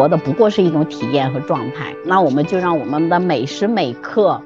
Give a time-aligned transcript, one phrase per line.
[0.00, 1.94] 活的不过是一种体验和状态。
[2.06, 4.40] 那我们就让我们的每时每刻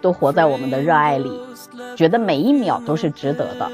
[0.00, 1.38] 都活在我们的热爱里，
[1.94, 3.70] 觉得每一秒都是值得的。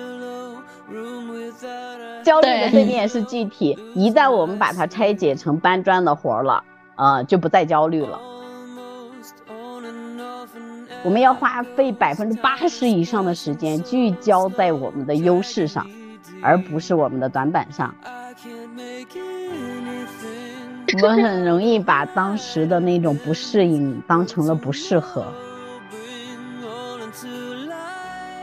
[2.25, 6.65] 焦虑的对面是具体，一旦我们把它拆解成搬砖的活了，
[6.97, 8.19] 呃，就不再焦虑了。
[11.05, 15.87] 我们要花费百分之八十以上的时间聚焦在我们的优势上，
[16.43, 17.95] 而不是我们的短板上。
[20.93, 25.33] 我们很容易把当时的那种不适应当成了不适合。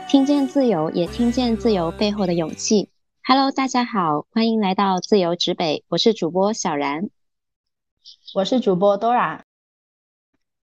[0.08, 2.88] 听见自由，也听见自由背后的勇气。
[3.22, 7.10] Hello，大家好，欢迎来到自由指北，我是主播小然，
[8.34, 9.40] 我是主播 Dora。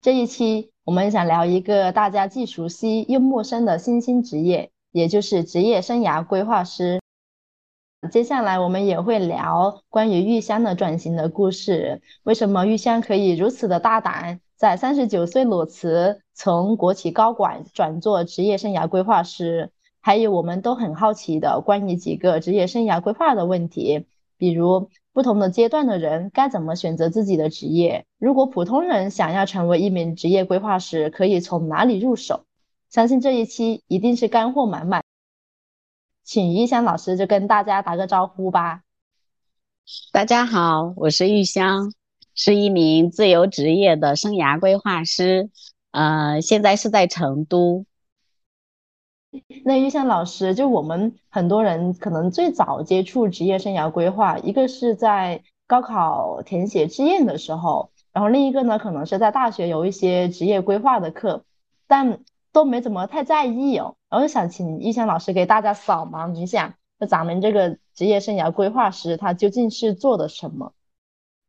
[0.02, 7.00] 这一期我们想聊一个大家既熟悉又陌生的新兴职业，也就是职业生涯规划师。
[8.12, 19.72] 接下来我们也会聊关于玉香的转型的故事，为什么玉香可以如此的大胆，在三十九岁裸辞，从国企高管转做职业生涯规划师？
[20.02, 24.06] 还有我们都很好奇的关于几个职业生涯规划的问题，
[24.38, 28.06] 比如不同的阶段的人该怎么选择自己的职业？
[28.20, 32.42] 如果普通人想要成为一名职业规划师，可以从哪里入手？
[32.90, 35.05] 相信这一期一定是干货满满。
[36.26, 38.82] 请玉香老师就跟大家打个招呼吧。
[40.12, 41.94] 大家好，我是玉香，
[42.34, 45.52] 是一名自由职业的生涯规划师，
[45.92, 47.86] 呃，现在是在成都。
[49.64, 61.46] 那玉香老师，就我们很多人可能最早接触职业生涯规划，一个是在高考填写志愿的时候，然后另一个呢，可能是在大学有一些职业规划的课，
[61.86, 62.22] 但
[62.56, 63.98] 都没怎么太在意哦。
[64.10, 70.72] 然后想请玉香老师给大家扫盲一下，那咱们这个职业生涯规划师他究竟是做的什么？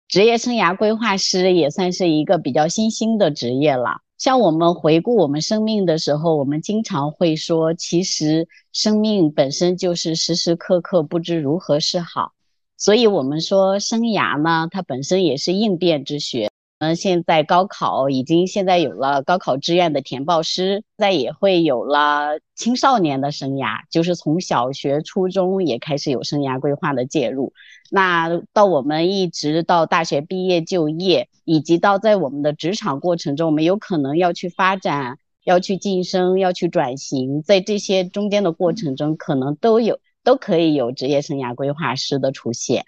[0.09, 4.01] 职业生涯规划师也算是一个比较新兴的职业了。
[4.19, 12.33] 像我们回顾我们生命的时候，我们经常会说，其实生命本身就是时时刻刻不知如何是好。
[12.77, 16.51] 所以，我们说生涯呢，它本身也是应变之学。
[16.79, 27.55] 嗯，现在高考已经现在有了高考志愿的填报师，再也会有了青少年的生涯，就是从小学、初中也开始有生涯规划的介入。
[27.91, 42.85] 那到我们一直到大学毕业就业，以及到在我们的职场过程中，我们有可能要去发展、要去晋升、要去转型，在这些中间的过程中，可能都有都可以有职业生涯规划师的出现。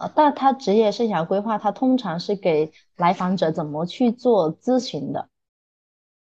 [0.00, 5.28] 啊，但他职业生涯规划，他通常是给来访者怎么去做咨询的？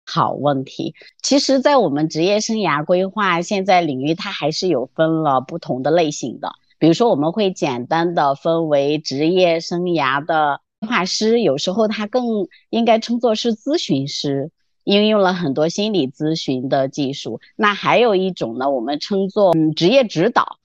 [0.06, 0.94] 好问题。
[1.20, 6.52] 其实，在我们职业生涯规划现在领域，它还是有分了不同的类型的。
[6.78, 14.50] 比如说，我们会简单的分为职业生涯的规划师，有时候他更应该称作是咨询师，
[14.84, 17.40] 应用了很多心理咨询的技术。
[17.56, 20.56] 那还有一种呢，我们称作嗯职业指导。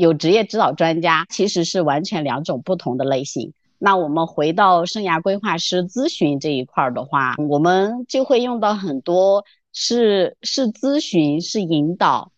[0.00, 3.52] 有职业指导专家，其实是完全两种不同的类型。
[3.76, 9.44] 那我们回到生涯规划师咨询这一块的话，我们就会用到很多
[9.74, 12.32] 是是咨询、是引导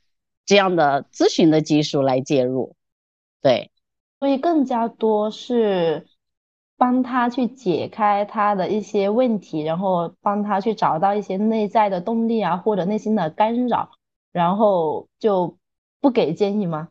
[0.45, 2.75] 这样的咨询的技术来介入。
[3.41, 3.71] 对，
[4.19, 6.09] 所以更加多是
[6.77, 13.91] 帮他去解开他的一些问题，然后帮他去找到一些内在的动力啊，或者内心的干扰，
[14.33, 15.57] 然后就
[16.01, 16.89] 不给建议吗？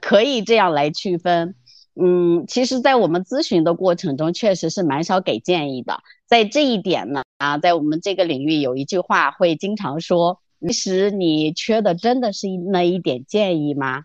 [0.00, 1.54] 可以这样来区分，
[1.94, 6.02] 嗯，其实，在我们咨询的过程中，确实是蛮少给建议的。
[6.26, 14.04] 在这一点呢，啊，在我们这个领域有一句话会经常说：，其实你缺的真的是那一点建议吗？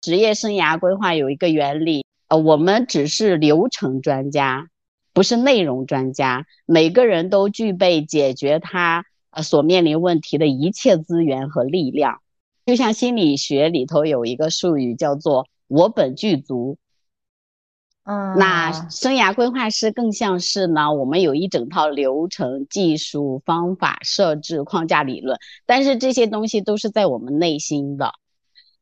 [0.00, 4.68] 职业生涯规划有一个原理，呃，我们只是流程专家，
[5.12, 6.46] 不是内容专家。
[6.64, 12.20] 每个人都具备解决他呃所面临问题的一切资源和力量。
[12.66, 16.78] 就像心理学里头有一个术语叫做“我本具足”，
[18.02, 28.14] 嗯，那生涯规划师更像是呢，我们有一整套流程、技术、方法、设置、框架、理论，但是这些东西都是在我们内心的，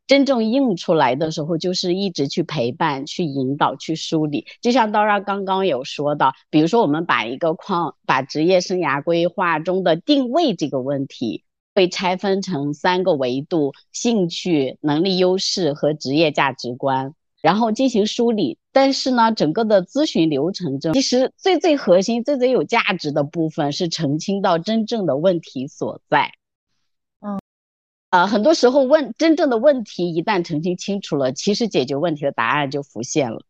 [0.06, 4.46] 真正映出来的时候，就是一直去陪伴、去引导、去梳理。
[4.62, 11.44] 就像刀让刚刚有说到，比如说我们把一个框，把职业生涯规划中的定位这个问题。
[11.74, 17.12] 被拆分成三个维度：兴趣、能力优势和职业价值观，
[17.42, 18.56] 然后进行梳理。
[18.72, 26.32] 但是呢，整个的咨询流程中，其实最最核心、最最有价值的部分是澄清到真正的问题所在。
[27.20, 27.38] 嗯，
[28.10, 33.42] 呃，很多时候问真正的问题一旦澄清清楚了，其实解决问题的答案就浮现了。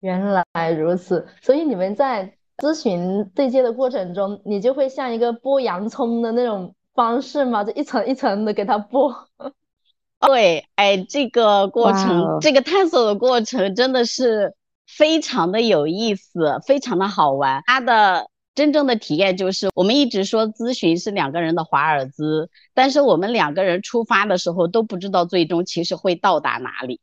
[0.00, 7.62] 原来如此，所以你们在咨询对接的过程中，你就会像一个剥洋葱的那种方式嘛？
[7.62, 9.14] 就一层一层的给他剥。
[10.18, 14.52] 对，哎，这个过程，这个探索的过程真的是
[14.84, 17.62] 非常的有意思，非常的好玩。
[17.66, 27.00] 他的真正的体验就是，我们一直说咨询是两个人的华尔兹，但是我们两个人出发的时候都不知道最终其实会到达哪里。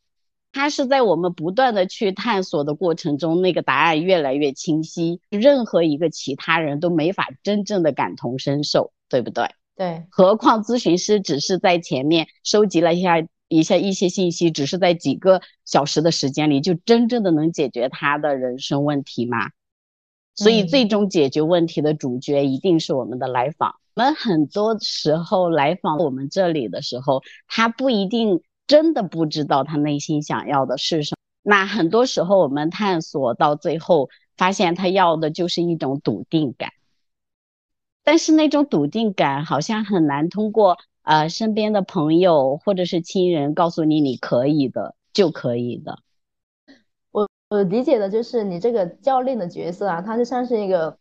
[0.52, 9.50] 它是在我们不断的去探索的过程中，那个答案越来越清晰，任何一个其他人都没法真正的感同身受，对不对？
[9.76, 19.50] 对，何况咨询师只是在前面收集了一下一下一些信息，只是在几个小时的时间里，就真正的能解决他的人生问题吗？
[20.34, 23.76] 所以最终解决问题的主角一定是我们的来访。
[23.96, 31.18] 我们很多时候来访我们这里的时候，他不一定真的不知道他内心想要的是什么。
[31.44, 36.72] 那很多时候我们探索到最后，发现他要的就是一种笃定感。
[38.06, 46.00] 但是那种笃定感好像很难通过呃身边的朋友或者是亲人告诉你你可以的就可以的。
[47.12, 50.98] 我我理解的就是你这个教练的角色啊，他就像是一个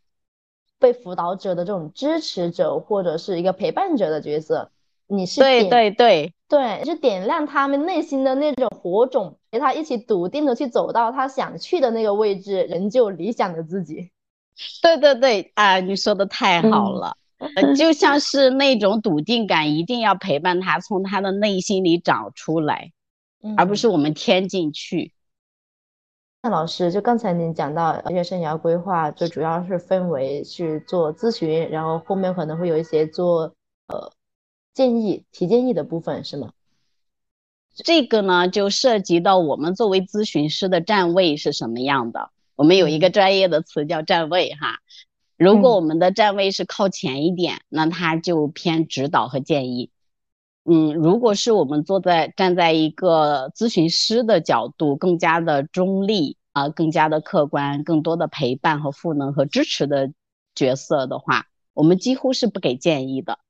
[0.79, 4.71] 被辅导者的这种支持者或者是一个陪伴者的角色。
[5.07, 14.11] 你是对对对对，是点亮他们内心的那种火种，陪他一起笃定的去走到他想去的那个位置，人就理想的自己。
[14.83, 17.17] 对对对啊，你说的太好了，
[17.77, 22.93] 就像是那种笃定感，一定要陪伴他从他的内心里长出来，
[23.57, 25.13] 而不是我们添进去。
[26.43, 33.55] 那老师，就刚才您讲到职业生涯规划，就主要是分为去做咨询，然后后面可能会有一些做
[33.87, 34.13] 呃
[34.75, 36.53] 建议、提建议的部分，是吗？
[37.75, 42.31] 这个呢，就涉及到我们作为咨询师的站位是什么样的。
[42.57, 44.79] 我们有一个专业的词叫站位哈，
[45.37, 49.91] 如果我们的站位是靠前一点，那它就偏指导和建议。
[50.65, 60.13] 嗯，如果是我们坐在站在一个咨询师的角度，更加的中立啊，更加的客观，更多的陪伴和赋能和支持的
[60.55, 63.41] 角色的话，我们几乎是不给建议的。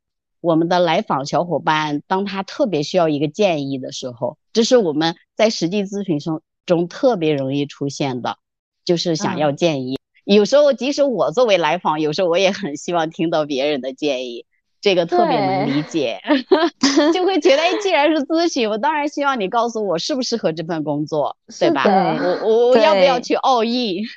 [0.41, 8.39] 我们的来访小伙伴，当他特别需要一个建议的时候，这是我们在实际咨询中中特别容易出现的。
[8.85, 14.47] 就是想要建议，有时候即使我作为来访，有时候我也很希望听到别人的建议，
[14.81, 16.21] 这个特别能理解，
[17.15, 21.85] 就会觉得，哎，既然是咨询，我当然希望你告诉我适不适合这份工作，对吧？
[21.87, 24.03] 我我我要不要去奥义？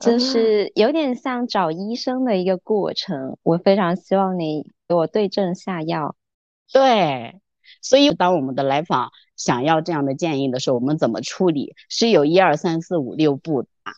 [0.00, 6.14] 就是有点像找医生的一个过程，我非常希望你给我对症下药。
[6.72, 7.40] 对，
[7.82, 11.74] 所以当我们的来访想要这样的建议的时候，我们怎么处理？
[11.88, 13.92] 是有一二三四五六步啊。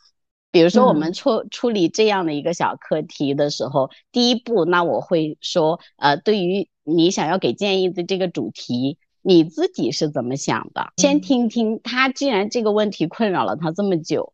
[0.53, 10.93] 比如说，我们处处理这样的一个小课题的时候，第一步，那我会说，呃，对于你想要给建议的这个主题，你自己是怎么想的？
[10.97, 14.33] 先听听他，既然这个问题困扰了他这么久，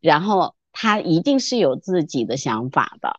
[0.00, 3.18] 然后他一定是有自己的想法的。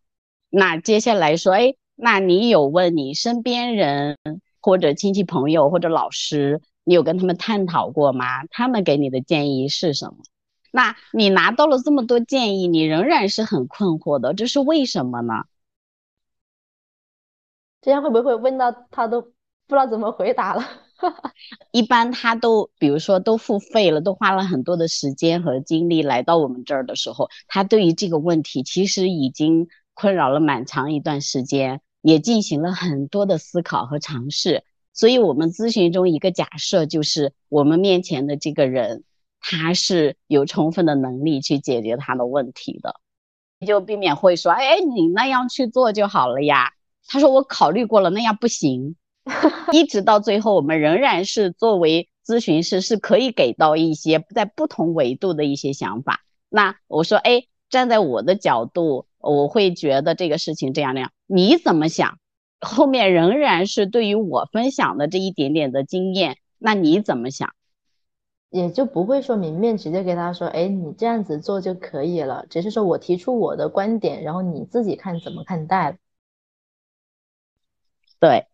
[0.50, 4.18] 那接下来说，哎，那你有问你身边人
[4.62, 8.46] 或者亲戚朋友或者老师，你有跟他们探讨过吗？
[8.52, 10.18] 他们给你的建议是什么？
[10.78, 15.46] 那你拿到了这么多建议，你仍然是很困惑的，这是为什么呢？
[17.82, 19.32] 这样会不会问到他都不
[19.70, 20.64] 知道怎么回答了？
[21.74, 34.64] 一般他都，比如说都付费了，都花了很多的时间和精力来到我们这儿的时候，他对于这个问题其实已经困扰了蛮长一段时间，也进行了很多的思考和尝试。
[34.94, 39.04] 所以，我们咨询中一个假设就是，我们面前的这个人。
[39.50, 42.96] 他是有充分的能力去解决他的问题的，
[43.66, 46.74] 就避免会说，哎，你那样去做就好了呀。
[47.08, 48.98] 他说我考虑过了，那样不行。
[49.72, 56.22] 一直到最后，我们仍然是作为咨询师，是可以给到一些在不同维度的一些想法。
[56.50, 62.18] 那我说，哎，站在我的角度，我会觉得这个事情这样那样，你怎么想？
[62.60, 67.54] 后面仍然是对于我分享的这一点点的经验，那你怎么想？
[68.50, 72.46] 也就不会说明面直接给他说，哎，你这样子做就可以了。
[72.50, 75.98] 只是说我提出我的观点，然后你自己看怎么看待。
[78.20, 78.48] 对。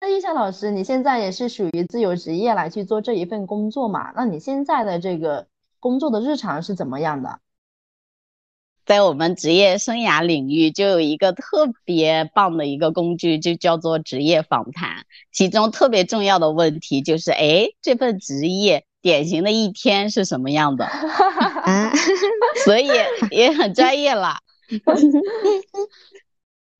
[0.00, 4.12] 那叶夏老师，你现在也是属于自由职业来去做这一份工作嘛？
[4.14, 5.48] 那你现在的这个
[5.80, 7.40] 工作的日常是怎么样的？
[8.84, 15.06] 在我们职业生涯领域，就有一个特别棒的一个工具，就叫做职业访谈。
[15.32, 20.84] 其中特别重要的问题就是：哎，这份职业典型的一天是什么样的？
[21.64, 21.92] 啊，
[22.64, 22.88] 所以
[23.30, 24.36] 也很专业了。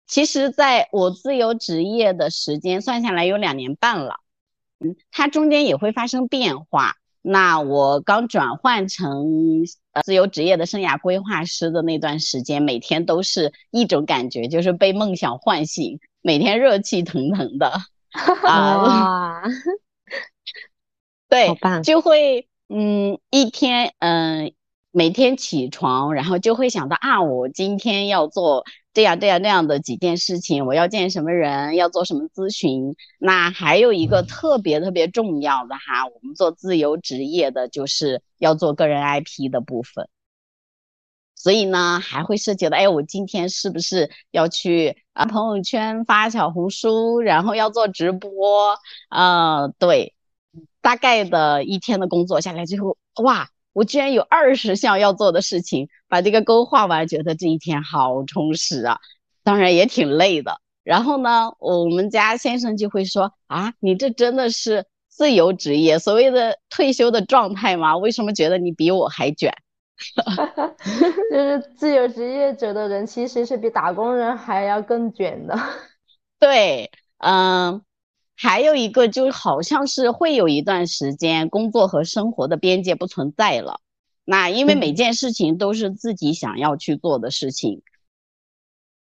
[0.06, 4.16] 其实，在我自由职业的时间算下来有两年半了，
[4.80, 6.96] 嗯，它中间也会发生变化。
[7.26, 17.80] 那我刚转换成呃自由职业的生涯规划师的那段时间，每天都是一种感觉，就是被梦想唤醒，每天热气腾腾的
[18.46, 19.42] 啊！
[21.30, 21.48] 对，
[21.82, 24.52] 就会嗯，一天嗯，
[24.90, 28.64] 每天起床，然后就会想到啊，我今天要做。
[28.94, 32.94] 这样这样那样的几件事情，我要见什么人，要做什么咨询。
[33.18, 40.08] 那还有一个特别特别重要的哈，我们做自由职业的，就是要做个人 IP 的部分。
[41.34, 48.78] 所以呢，还会涉及到，哎，我今天是不是要去啊朋友圈发小红书，然后要做直播？
[49.10, 50.14] 呃，对，
[50.80, 53.50] 大概的一天的工作下来之后，哇。
[53.74, 58.98] 我居然有二十项要做的事情，把这个勾画完，觉得这一天好充实啊！
[59.42, 60.60] 当然也挺累的。
[60.82, 67.96] 然后呢，我们家先生就会说：“啊，你这真的是自由职业，所谓的退休的状态吗？
[67.98, 69.52] 为什么觉得你比我还卷？”
[71.30, 75.58] 就是自由职业者的人其实是比打工人还要更卷的。
[76.38, 77.82] 对，嗯。
[78.36, 83.80] 还有一个，就好像是会有一段时间，工作和生活的边界不存在了。
[84.24, 87.82] 那因为每件事情都是自己想要去做的事情。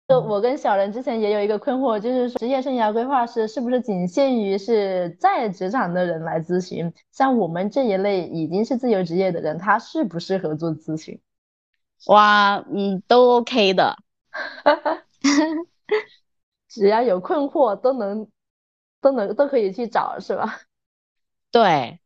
[0.08, 6.90] 就我跟小人之前也有一个困惑，就是职业生涯规划师是不是仅限于是在职场的人来咨询？
[7.12, 11.20] 像我们这一类已经是自由职业的人，他适不适合做咨询？
[12.06, 13.94] 哇，嗯，都 OK 的，
[16.68, 18.26] 只要有困惑都能。
[19.00, 20.60] 都能都可以去找，是吧？
[21.50, 22.00] 对，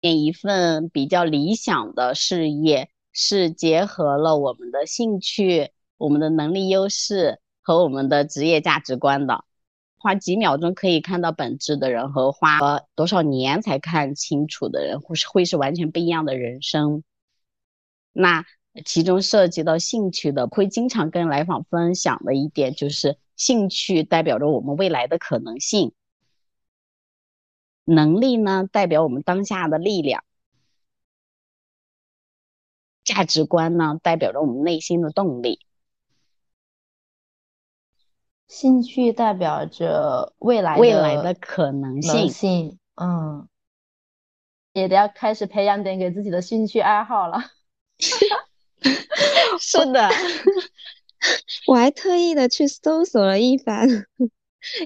[0.00, 9.44] 一份比较理想的事业是结合了我们的兴趣、我们的能力优势和我们的职业价值观的。
[9.96, 17.04] 花几秒钟可以看到本质的人和花多少年才看清楚的人，会是会是完全不一样的人生。
[18.12, 18.44] 那
[18.84, 23.18] 其中涉及到兴趣的，会经常跟来访分享的一点就是。
[23.40, 25.94] 兴趣代表着我们未来的可能性，
[27.84, 30.22] 能力呢代表我们当下的力量，
[33.02, 35.60] 价值观呢代表着我们内心的动力，
[38.46, 42.78] 兴趣代表着未来未来的可能性。
[42.96, 43.48] 嗯，
[44.74, 47.38] 也得要开始培养点给自己的兴趣爱好了。
[49.58, 50.10] 是的。
[51.70, 53.88] 我还特意的去搜索了一番，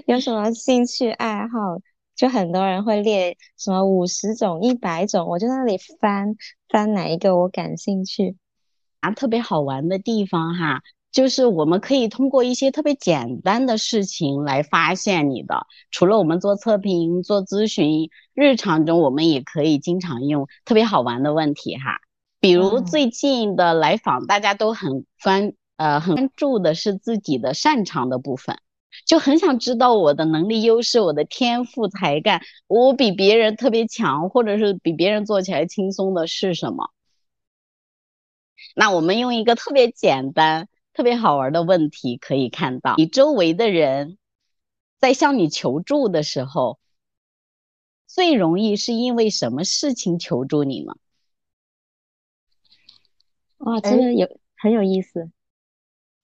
[0.04, 1.78] 有什么兴趣爱好，
[2.14, 6.36] 就很多人会列什么五十种、一百种，我就在那里翻
[6.68, 8.36] 翻哪一个我感兴趣。
[9.00, 15.66] 啊，特别好玩的地方哈，就是我们可以通过一些特别简单的事情来发现你的。
[15.90, 21.96] 除了我们做测评、做咨询，日常中我们也可以经常用特别好玩的问题哈，
[22.40, 25.54] 比如最近的来访，大家都很关。
[25.76, 28.58] 呃，很关注的是自己的擅长的部分，
[29.06, 36.90] 就很想知道我的能力优势、我的天赋才干，我比别人特别强，或者是比别人做起来轻松的是什么？
[38.76, 44.16] 那我们用一个特别简单、特别好玩的问题，可以看到你周围的人
[44.98, 46.78] 在向你求助的时候，
[48.06, 50.94] 最容易是因为什么事情求助你呢？
[53.58, 55.30] 哇，这个有很有意思。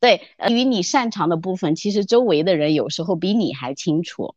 [0.00, 4.34] 对，与你擅长的部分，其实周围的人有时候比你还清楚。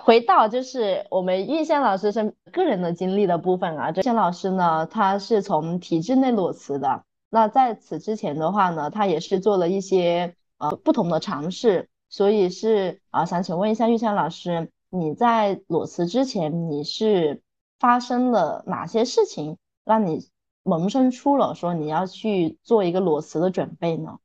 [0.00, 7.04] 回到就是我们玉仙老师身个人的经历的部分啊，玉仙老师呢，他是从体制内裸辞的。
[7.28, 11.88] 那在此之前的话呢，他也是做了一些呃不同的尝试。
[12.08, 17.42] 所以是啊，想请问一下玉香老师，你在裸辞之前，你是
[17.80, 20.28] 发生了哪些事情让你？
[20.68, 24.18] 萌生出了说你要去做一个裸辞的准备呢？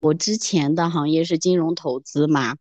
[0.00, 2.56] 我之前的行业是金融投资嘛，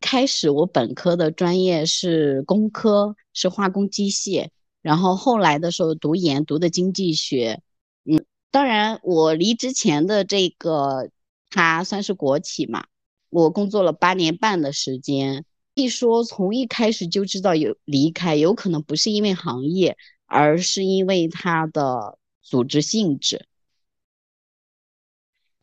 [0.00, 4.50] 开始我本科的专业是工科，是化工机械，
[4.82, 7.60] 然后后来的时候读研读的经济学，
[8.04, 11.10] 嗯，当然我离职前的这个
[11.50, 12.86] 它算是国企嘛，
[13.30, 22.16] 我工作了八年半的时间，一说从一开始就知道有离开，有可能不是因为行业，而是因为它的。
[22.48, 23.46] 组织性质，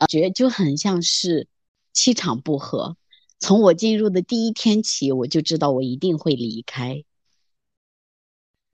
[0.07, 1.47] 觉就很像是
[1.93, 2.95] 气场不合。
[3.39, 7.03] 从我进入的第一天起，我就知道我一定会离开。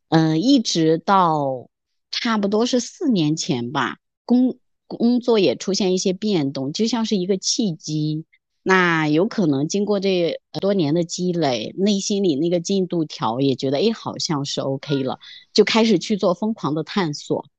[0.10, 1.70] 嗯，一直到
[2.12, 8.26] 差不多是四年前吧，工工作也出现一些变动，就像是一个契机。
[8.62, 15.18] 那有可能经过这多年的积累，内心里那个进度条也觉得，哎，好像是 OK 了，
[15.54, 17.50] 就开始去做疯狂的探索。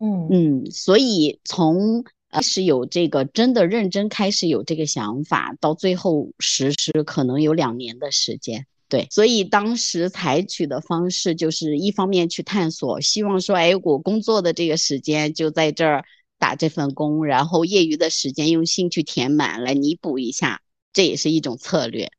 [0.00, 8.66] 嗯嗯，所以从开始有这个真的认真开始有这个想法，到最后实施，可能有两年的时间。
[8.88, 16.04] 对，所以当时采取的方式就是一方面去探索，希望说，哎，我工作的这个时间就在这儿。
[16.40, 20.60] 打这份工，然后业余的时间用兴趣填满来弥补一下，
[20.92, 22.12] 这也是一种策略。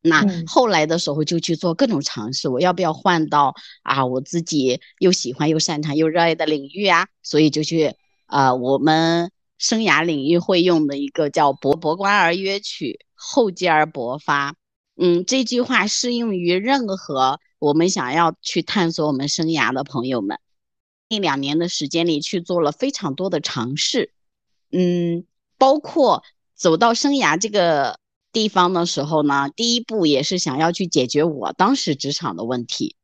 [0.00, 7.08] 那后来的时候就去做各种尝试，我要不要换到啊我自己又喜欢又擅长又热爱的领域啊？
[7.22, 7.94] 所以就去
[8.26, 14.54] 啊我们生涯领域会用的一个叫“博博观而约取，厚积而薄发”。
[15.00, 20.38] 嗯，这句话适用于任何我们想要去探索我们生涯的朋友们。
[21.08, 24.12] 一两年的时间里去做了非常多的尝试，
[24.70, 25.24] 嗯，
[25.56, 26.22] 包括
[26.54, 27.98] 走到生涯这个
[28.38, 32.94] 地方的时候呢，第一步也是想要去解决我当时职场的问题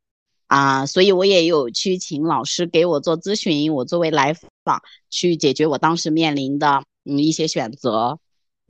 [0.47, 8.17] 啊，所以我也有去请老师给我做咨询，我作为来访去解决我当时面临的嗯一些选择，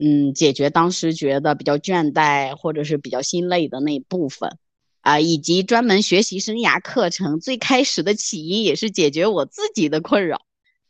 [0.00, 4.58] 嗯，解决当时觉得比较倦怠或者是比较心累的那一部分。
[5.02, 10.40] 啊，以及专门学习生涯课程，最开始的起因也是解决我自己的困扰。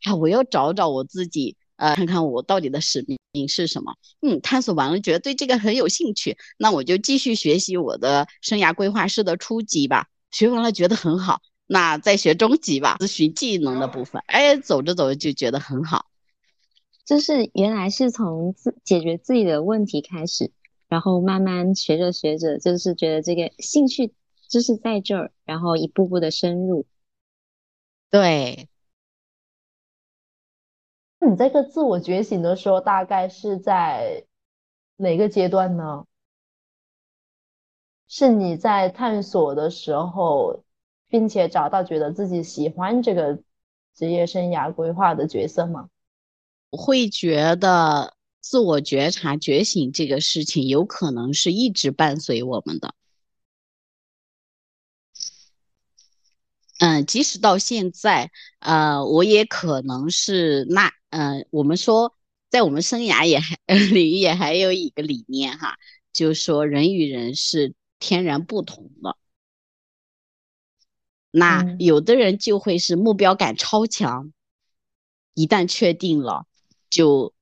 [0.05, 3.16] 啊，我要找找我自己，呃，看看我到底的使命
[3.49, 3.97] 是什么。
[4.23, 10.09] 嗯，探索完了，觉得对这个很有兴趣，那我就继续学习我的生涯规划师的初级吧。
[10.31, 14.23] 学完了觉得很好，那再学中级吧，咨询技能的部分。
[14.27, 16.07] 哎，走着走着就觉得很好。
[17.05, 20.51] 就是原来是从自解决自己的问题开始。
[20.89, 24.13] 然后慢慢学着学着，就是觉得这个兴趣
[24.49, 26.87] 就是在这儿，然后一步步的深入。
[28.09, 28.76] 对，那
[31.27, 34.25] 你这个自我觉醒的时候，大概是在
[34.97, 36.07] 哪个阶段呢？
[38.09, 40.63] 是你在探索的时候，
[41.09, 43.41] 并且找到觉得自己喜欢这个
[43.95, 45.89] 职业生涯规划的角色吗？
[46.71, 48.15] 会觉得。
[48.49, 52.95] 自我觉察、觉醒这个事情，有可能是一直伴随我们的。
[56.79, 62.15] 嗯，即使到现在，呃，我也可能是那，嗯，我们说，
[62.51, 65.77] 在我们生涯也还 领域也还有一个理念哈，
[66.13, 69.17] 就是说人与人是天然不同的。
[71.31, 74.33] 那有的人就会是目标感超强，
[75.35, 76.47] 一旦确定了，
[76.91, 77.33] 就。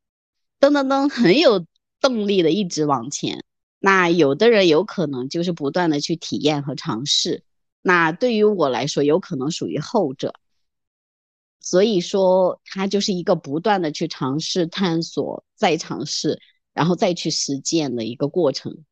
[0.60, 1.66] 噔噔噔，很有
[2.00, 3.44] 动力的一直往前。
[3.80, 7.42] 那有的人有可能就是不断的去体验和尝试。
[7.86, 10.32] 那对于我来说，有可能属于后者。
[11.60, 16.40] 所以说，它就是一个不断的去尝试、探索、再尝试，
[16.72, 18.84] 然后再去实践的一个过程。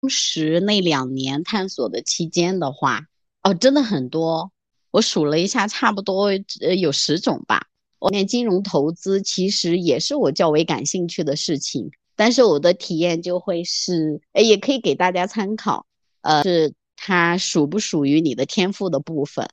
[0.00, 3.08] 当时那两年探索的期间的话，
[3.42, 4.52] 哦，真的很多，
[4.92, 7.66] 我数了一下，差不多呃有十种吧。
[7.98, 15.86] 我面金融投资其实也是我较为感兴趣的事情，但是我的体验就会是，哎，也可以给大家参考，
[16.20, 16.74] 呃，是
[17.06, 19.46] 它属不属于你的天赋的部分，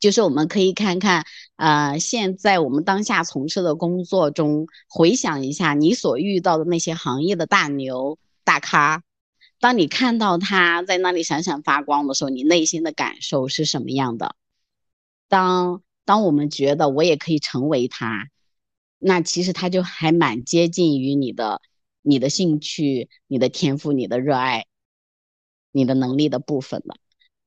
[0.00, 9.04] 就是我们可以看看，呃，现在我们当下从事的工作中，回想一下你所遇到的那些行业的大牛大咖，
[9.60, 14.34] 当你看到他在那里闪闪发光的时候，你内心的感受是什么样的？
[15.28, 18.26] 当当我们觉得我也可以成为他，
[18.98, 21.62] 那其实他就还蛮接近于你的、
[22.02, 24.66] 你的兴趣、你的天赋、你的热爱、
[25.72, 26.96] 你的能力的部分的。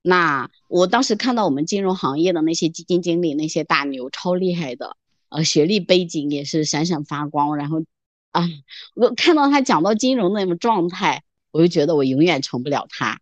[0.01, 4.97] 那我当时看到我们金融行业的那些基金经理、那些大牛，超厉害的，
[5.29, 7.55] 呃，学历背景也是闪闪发光。
[7.55, 7.83] 然后，
[8.31, 8.47] 啊，
[8.95, 13.19] 我看到他讲到金融那种状态，我就觉得我永远成不了他。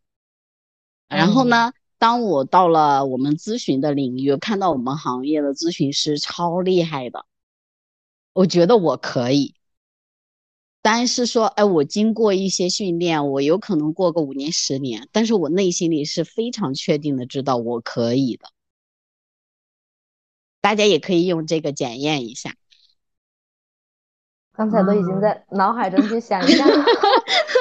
[1.07, 1.73] 然后呢？
[1.97, 7.27] 当我到了我们咨询的领域，看到我们行业的咨询师超厉害的，
[8.33, 9.53] 我觉得我可以。
[10.81, 18.45] 但是说，哎，我经过一些训练，我有可能过个五年、十年，但是我内心里是非常确定的，知道我可以的。
[20.59, 22.55] 大家也可以用这个检验一下。
[24.53, 26.65] 刚才都已经在脑海中去想一下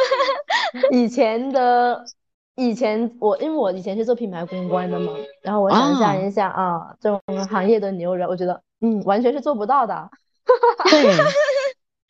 [0.90, 2.04] 以前的。
[2.56, 10.10] 以前我因为我以前是做品牌公关的嘛，然后我想象一下啊，这种行业的牛人，我觉得嗯，完全是做不到的。
[10.90, 11.16] 对，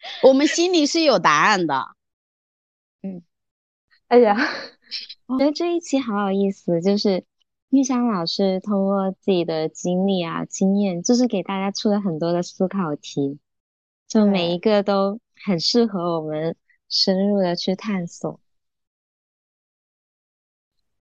[0.22, 1.96] 我们心里是有答案的。
[3.02, 3.22] 嗯，
[4.08, 4.36] 哎呀，
[5.26, 7.24] 我觉得这一期好有意思，就是
[7.70, 13.38] 玉香老师通过自己的经历啊、经验，就是给大家出了很多的思考题，
[14.08, 16.56] 就每一个都很适合我们
[16.88, 18.40] 深入的去探索。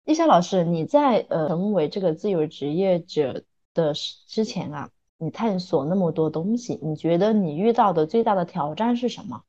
[0.05, 3.93] 丽莎老师，你在呃成为这个自由职业者的
[4.27, 4.91] 之前啊，
[5.23, 9.45] 你探索那么多东西，你觉得你遇到的最大的挑战是什么？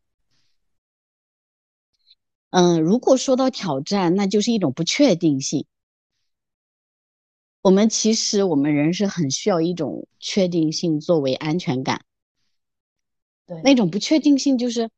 [2.51, 5.65] 嗯，如果说到挑战，那就是一种不确定性。
[7.63, 12.05] 我们其实我们人是很需要一种确定性作为安全感。
[13.47, 14.91] 对，那种不确定性就是。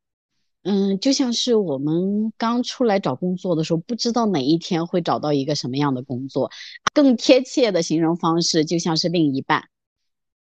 [0.68, 6.50] 嗯，就像是我们刚出来找工作的时候，不知道哪一天会找到一个什么样的工作。
[6.92, 9.68] 更贴切的形容方式，就像是另一半。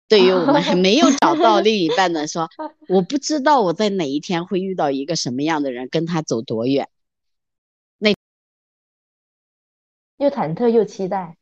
[0.08, 2.48] 对于我们还 没有找到另一半的说，
[2.88, 6.88] 我不知道我在哪一天会遇到一个什么样的人，跟他走多远。
[7.98, 8.14] 那
[10.16, 11.36] 又忐忑又期待。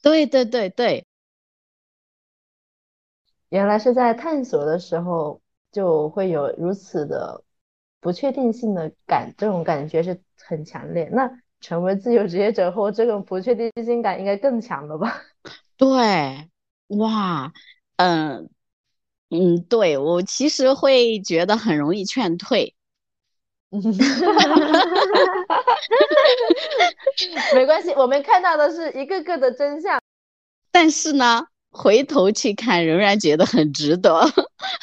[0.00, 1.04] 对对对对，
[3.48, 5.40] 原来是在探索的时候
[5.72, 7.42] 就会有如此的。
[8.00, 11.08] 不确定性的感，这种感觉是很强烈。
[11.12, 11.28] 那
[11.60, 15.20] 成为自由职业者后，这种不确定性感应该更强了吧？
[15.76, 16.48] 对，
[16.96, 17.52] 哇，
[17.98, 18.48] 嗯
[19.30, 22.74] 嗯，对我其实会觉得很容易劝退。
[27.54, 30.00] 没关系，我们看到的是一个个的真相。
[30.70, 31.44] 但是呢？
[31.70, 34.24] 回头去看，仍然觉得很值得。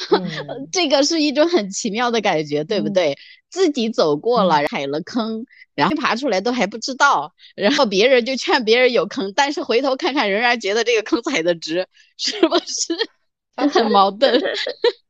[0.70, 3.18] 这个是一种很奇妙的感觉，对不对？
[3.50, 5.44] 自己走过了，踩了坑，
[5.76, 11.86] 然后爬出来都还不知道，然后别人就劝别人有坑，但是回头看看，仍然觉得这个坑踩的值，
[12.16, 12.96] 是不是？
[13.72, 14.42] 很矛盾。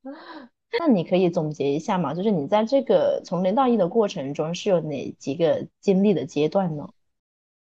[0.78, 2.12] 那你可以总结一下嘛？
[2.12, 6.90] 就是你在这个从零到一的过程中，是有哪几个经历的阶段呢？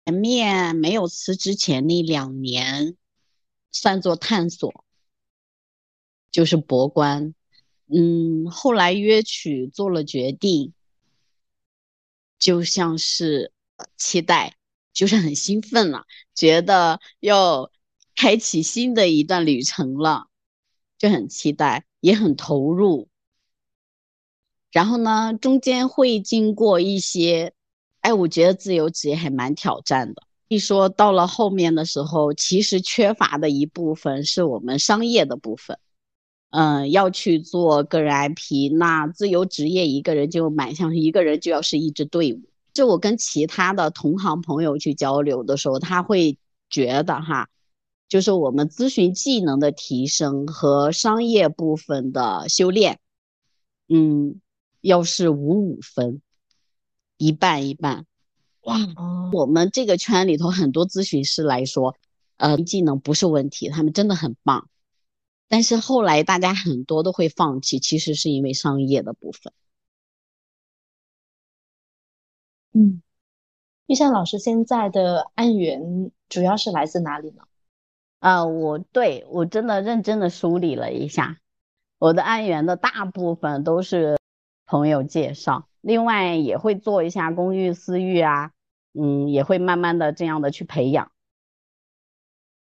[0.07, 2.97] 前面没有辞职前那两年。
[3.73, 4.87] 算作探索，
[6.31, 7.35] 就是博观。
[7.93, 10.73] 嗯，后来约取做了决定，
[12.39, 13.53] 就像是
[13.97, 14.57] 期待，
[14.93, 17.71] 就是很兴奋了，觉得要
[18.15, 20.27] 开启新的一段旅程了，
[20.99, 23.09] 就很期待，也很投入。
[24.71, 27.55] 然后呢，中间会经过一些，
[28.01, 30.23] 哎，我觉得自由职业还蛮挑战的。
[30.49, 35.79] 一说到了后面的时候，其实缺乏的一部分是我们商业的部分。
[36.57, 42.41] 嗯，要去做个人 IP，那自由职业一个人就蛮像是一个人就要是一支队伍。
[42.73, 46.39] 就我跟其他的同行朋友去交流的时候，他会
[46.71, 47.51] 觉得哈，
[48.09, 53.01] 就是我们咨询技能的提升和商业部分的修炼，
[53.91, 54.41] 嗯，
[54.81, 56.23] 要是五五分，
[57.19, 58.07] 一半一半。
[58.63, 58.79] 哇，
[59.35, 61.95] 我们这个圈里头很多咨询师来说，
[62.39, 64.71] 呃，技能不是问题，他们真的很棒。
[65.49, 69.53] 但是后来大家很多都会放弃，其实是因为商业的部分。
[72.73, 73.03] 嗯，
[73.87, 77.43] 玉香老师现在的案源主要是来自哪里呢？
[78.19, 81.39] 啊，我对我真的认真的梳理了一下，
[81.99, 84.19] 我的案源的大部分都是
[84.67, 88.53] 朋友介绍，另外也会做一下公寓私域啊。
[88.99, 91.13] 嗯，也会慢慢的这样的去培养。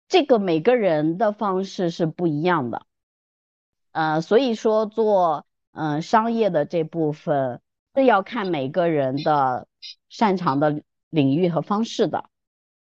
[0.08, 2.86] 这个每个人的方式是不一样的，
[3.92, 7.60] 呃，所以说做嗯商业的这部分
[7.94, 9.68] 是要看每个人的
[10.08, 12.30] 擅长的领域和方式的，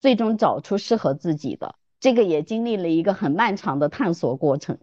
[0.01, 1.77] 最终找出适合自己的。
[1.99, 4.79] 这个也经历了一个很漫长的探索过程。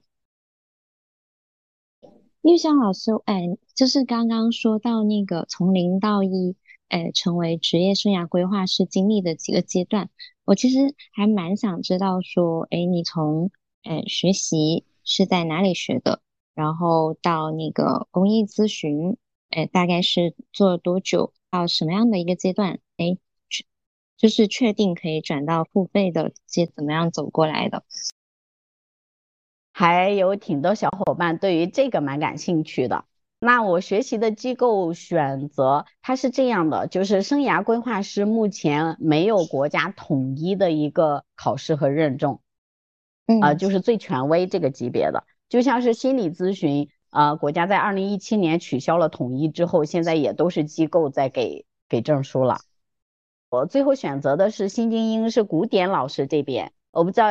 [2.41, 6.55] 玉香老师，哎，就是刚刚说到那个从零到一。
[6.87, 10.09] 哎，成为职业生涯规划师经历的几个阶段，
[10.43, 13.51] 我其实还蛮想知道说，哎，你从
[13.83, 16.21] 哎学习是在哪里学的，
[16.53, 19.17] 然后到那个公益咨询，
[19.49, 23.17] 哎，大概是做了多久，到什么样的一个阶段，哎，
[24.17, 27.83] 就是确定可以转到付费的阶，怎么样走过来的？
[29.73, 33.05] 还有挺多小伙伴对于这个蛮感兴趣的。
[33.43, 42.37] 那我学习的机构选择，它是这样的，就是生涯规划师目前没有国家统一的一个考试和认证，
[43.41, 52.59] 啊，就是最权威这个级别的，就像是心理咨询，呃，国家在二零一七年取消了统一之后，现在也都是机构在给给证书了。
[53.49, 56.73] 我最后选择的是新精英，是古典老师这边。
[56.91, 57.29] 我不知道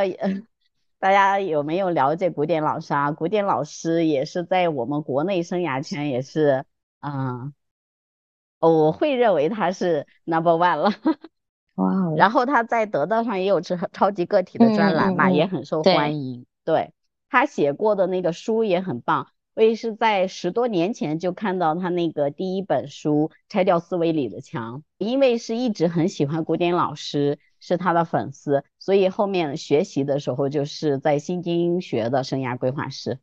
[1.01, 3.11] 大家有没有了解古典老师啊？
[3.11, 6.65] 古典老师也是在我们国内生涯圈也是，
[7.01, 7.53] 嗯，
[8.61, 10.93] 我会认为他是 number one 了。
[11.77, 12.15] 哇！
[12.17, 16.45] 然后他在得到上也有超超级个体的专栏嘛，也很受欢迎。
[16.65, 16.93] 对
[17.31, 19.29] 他写过的那个书也很棒。
[19.55, 33.21] 我也是在十多年前就看到他那个第一本书《拆掉思维里的墙》，因为是一直很喜欢古典老师，是他的粉丝，所以后面学习的时候就是在新精英学的生涯规划师。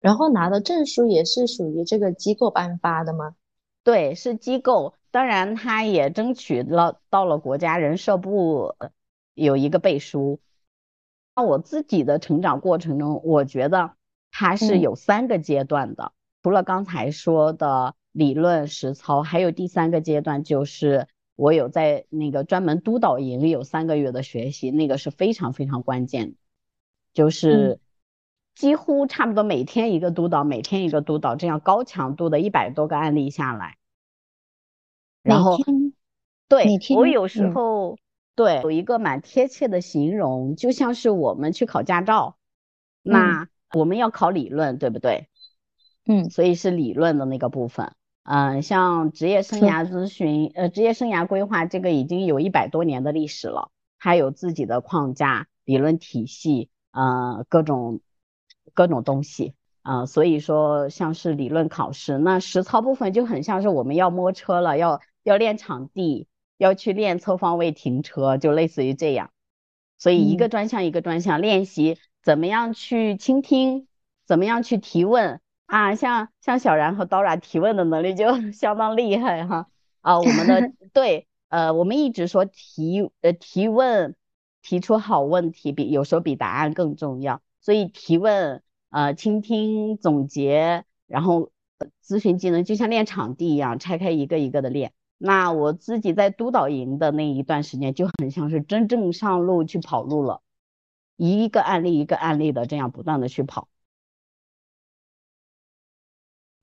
[0.00, 3.34] 然后拿的证书也是属于这个机构颁发的吗？
[3.84, 4.94] 对，是机构。
[5.10, 8.74] 当然，他也争取了到了国家人社部
[9.34, 10.40] 有一个背书。
[11.34, 13.92] 那我自己的成长过程中，我觉得。
[14.38, 26.36] 它是有三个阶段的，除了刚才说的理论实操，还有第三个阶段，就是我有在那个专门督导营有三个月的学习，那个是非常非常关键的，
[27.12, 27.78] 就是
[28.54, 33.76] 几乎差不多每天一个督导，每天一个督导，这样高强度的一百多个案例下来，
[35.22, 35.56] 然后
[36.48, 37.96] 对我有时候
[38.34, 42.36] 对有一个蛮贴切的形容，就像是我们去考驾照，
[43.02, 43.48] 那。
[43.74, 45.28] 我们要考理论，对不对？
[46.06, 47.92] 嗯，所以是理论的那个部分。
[48.28, 58.00] 嗯，像职业生涯咨询，呃，职业生涯规划这个已经有一百多年的历史了，它有自己的框架、理论体系，呃，各种
[58.74, 59.54] 各种东西。
[59.82, 66.26] 啊，所以说像是理论考试，那实操部分就很像是我们要摸车了，要要练场地，
[66.58, 69.30] 要去练侧方位停车，就类似于这样。
[69.96, 71.98] 所以一个专项一个专项练习。
[72.24, 73.86] 怎么样去倾听？
[74.26, 75.94] 怎么样去提问啊？
[75.94, 79.68] 像像小然和 Dora 提问的能力就 相当厉害哈
[80.00, 80.18] 啊！
[80.18, 84.16] 我们的 对呃，我们一直说提呃提问
[84.62, 91.50] 提出好问题比有时候比答案更重要，所以提问呃倾听总结，然后
[92.04, 94.92] 咨询技能就像练场地一样，拆开一个一个的练。
[95.18, 100.42] 那我自己在督导营的那一段时间就很像是真正上路去跑路了。
[101.16, 103.68] 一个案例一个案例的这样不断的去跑。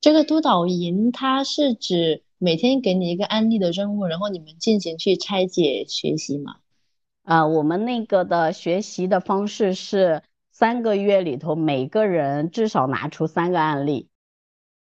[0.04, 6.58] 这个督导营它是指每天给你一个案例的任务，然后你们进行去拆解学习嘛？
[7.22, 14.10] 啊，我们那个的学习的方式是三个月里头每个人至少拿出三个案例。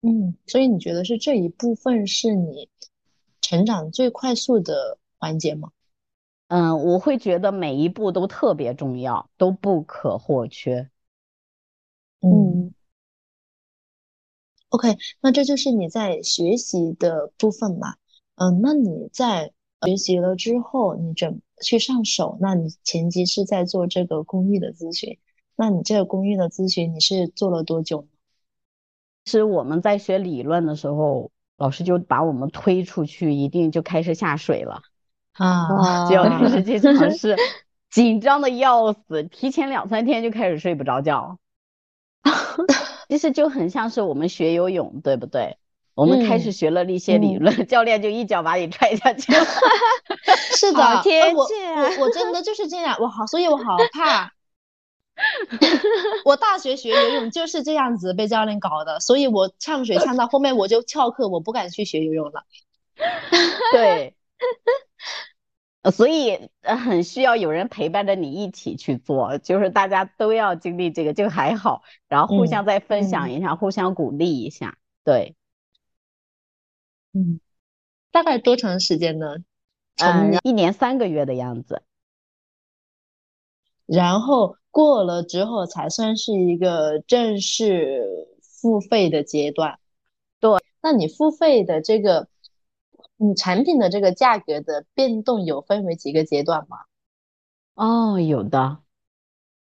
[0.01, 2.67] 嗯，所以你觉得是这一部分是你
[3.39, 5.71] 成长最快速的环节吗？
[6.49, 10.89] 嗯，我会觉得每一步都特别重要，都不可或缺。
[12.19, 12.73] 嗯
[14.69, 17.95] ，OK，那这就是你在学习的部分嘛？
[18.35, 19.51] 嗯，那你在
[19.85, 25.17] 学习了之后，你怎去上手，那你前期是在做这个公益的咨询，
[25.55, 28.07] 那你这个公益的咨询你是做了多久呢？
[29.25, 34.81] 是我们在学理论的时候，老师就把我们推出去，一定就开始下水了。
[35.33, 37.35] 啊，就要开始去尝试，
[37.91, 41.39] 紧张的要死，提前两三天就开始睡不着觉。
[43.07, 45.57] 其实就很像是我们学游泳，对不对？
[45.95, 49.43] 我们开始学了一些理论， 教练就一脚把你踹下去了。
[50.55, 50.79] 是的。
[51.33, 51.47] 我
[51.99, 54.31] 我真的就是这样，我好，所以我好怕。
[56.23, 62.43] 我大学学游泳就是这样子被教练搞的，所以我呛水呛到后面我就翘课，我不敢去学游泳了。
[63.71, 64.15] 对。
[65.91, 75.35] 所以很需要有人陪伴着你一起去做，就是大家都要经历这个就还好，然后互相再分享一下，互相鼓励一下，对。
[77.13, 77.39] 嗯，
[78.11, 79.37] 大概多长时间呢？
[79.97, 81.83] 嗯，一年三个月的样子。
[83.85, 89.79] 然后过了之后才算是一个正式付费的阶段。
[90.39, 92.27] 对，那你付费的这个。
[93.17, 96.77] 你产品的这个价格的变动有分为几个阶段吗？
[97.73, 98.79] 哦，有的，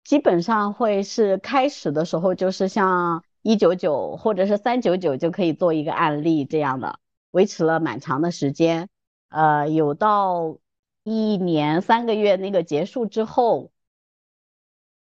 [0.04, 6.98] 基本上会是开始的时候就是像一九九或者是三九九就可以做一个案例这样的，
[7.30, 8.88] 维持了蛮长的时间。
[9.30, 10.58] 呃，有到
[11.02, 13.70] 一年三个月那个结束之后，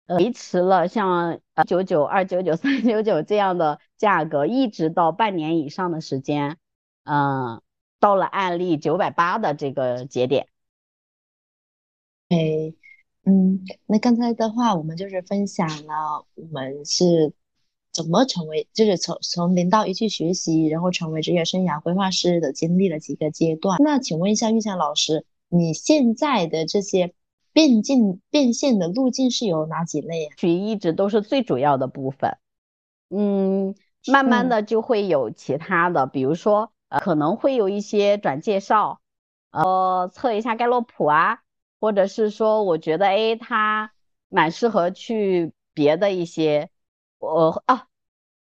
[0.07, 6.57] 维持了像九九、二九九、三九九这样的价格，一直到半年以上的时间，
[7.03, 7.61] 嗯。
[7.99, 10.47] 到了案例九百八的这个节点，
[12.29, 12.73] 哎，
[13.25, 17.33] 嗯，那刚才的话，我们就是分享了我们是
[17.91, 23.77] 怎么成为，就是从从零到一去学习，然后成为职业生涯规划师的经历了几个阶段。
[23.83, 27.13] 那请问一下玉香老师，你现在的这些
[27.51, 30.35] 变进变现的路径是有哪几类啊？
[30.37, 32.37] 学一直都是最主要的部分，
[33.09, 33.75] 嗯，
[34.07, 38.99] 慢慢的就会有其他的，比如说可能会有一些转介绍，
[39.51, 41.41] 呃测一下盖洛普啊，
[41.79, 43.91] 或者是说我觉得哎他
[44.29, 46.69] 蛮适合去别的一些。
[47.19, 47.87] 我啊，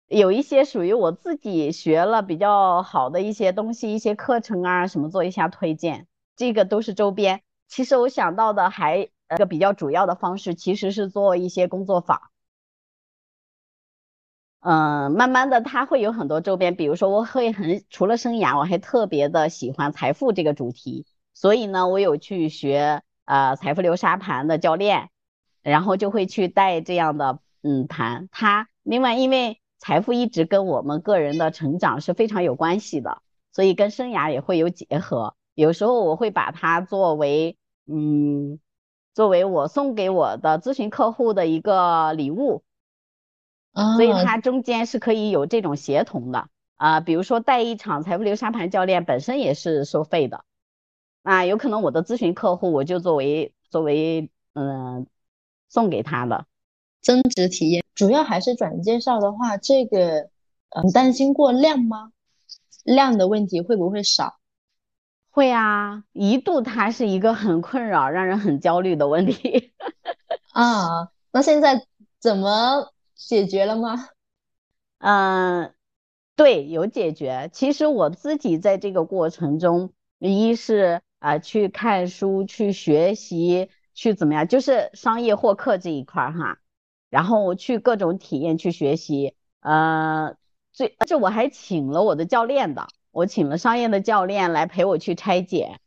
[0.08, 7.44] 有一些属于我自己学了比较好的一些东西，一些课程啊什么做一下推荐，这个都是周边。
[7.68, 12.20] 其实我想到的还一个比较主要的方式，其实是做一些工作坊。
[14.68, 25.10] 嗯，慢慢的它会有很多周边，比如说我会很除了生涯，我还特别的喜欢财富这个主题，所以呢，我有去学呃财富流沙盘的教练，
[25.62, 27.40] 然后就会去带这样的。
[27.62, 35.36] 嗯，盘他另外，因为财富一直跟我们个人的成长是非常有关系的，所以跟生涯也会有结合。
[35.56, 38.60] 有时候我会把它作为，嗯，
[39.14, 42.64] 作为我送给我的咨询客户的一个礼物，
[43.96, 47.00] 所以它中间是可以有这种协同的啊。
[47.02, 50.44] 比如说带一场财富流沙盘教练本身也是收费的，
[51.24, 55.06] 啊，有可能我的咨询客户我就作为作为嗯
[55.70, 56.46] 送给他的。
[57.02, 60.30] 增值体验主要还是转介绍的话，这个
[60.70, 62.12] 嗯，担心过量吗？
[62.84, 64.38] 量的问题会不会少？
[65.30, 69.72] 会啊，一度它是一个很困扰、让人很焦虑的问题
[70.54, 71.10] 啊。
[71.32, 71.86] 那现在
[72.20, 74.10] 怎么解决了吗？
[75.00, 75.74] 嗯，
[76.36, 77.50] 对，有解决。
[77.54, 86.60] 其实我自己在这个过程中，一是啊去看书、去学习、去怎么样，就是商业获客这一块哈。
[87.10, 90.36] 然后我去各种体验去学习，呃，
[90.74, 95.80] 最这我还请了我的教练的，我请了商业的教练来陪我去拆解，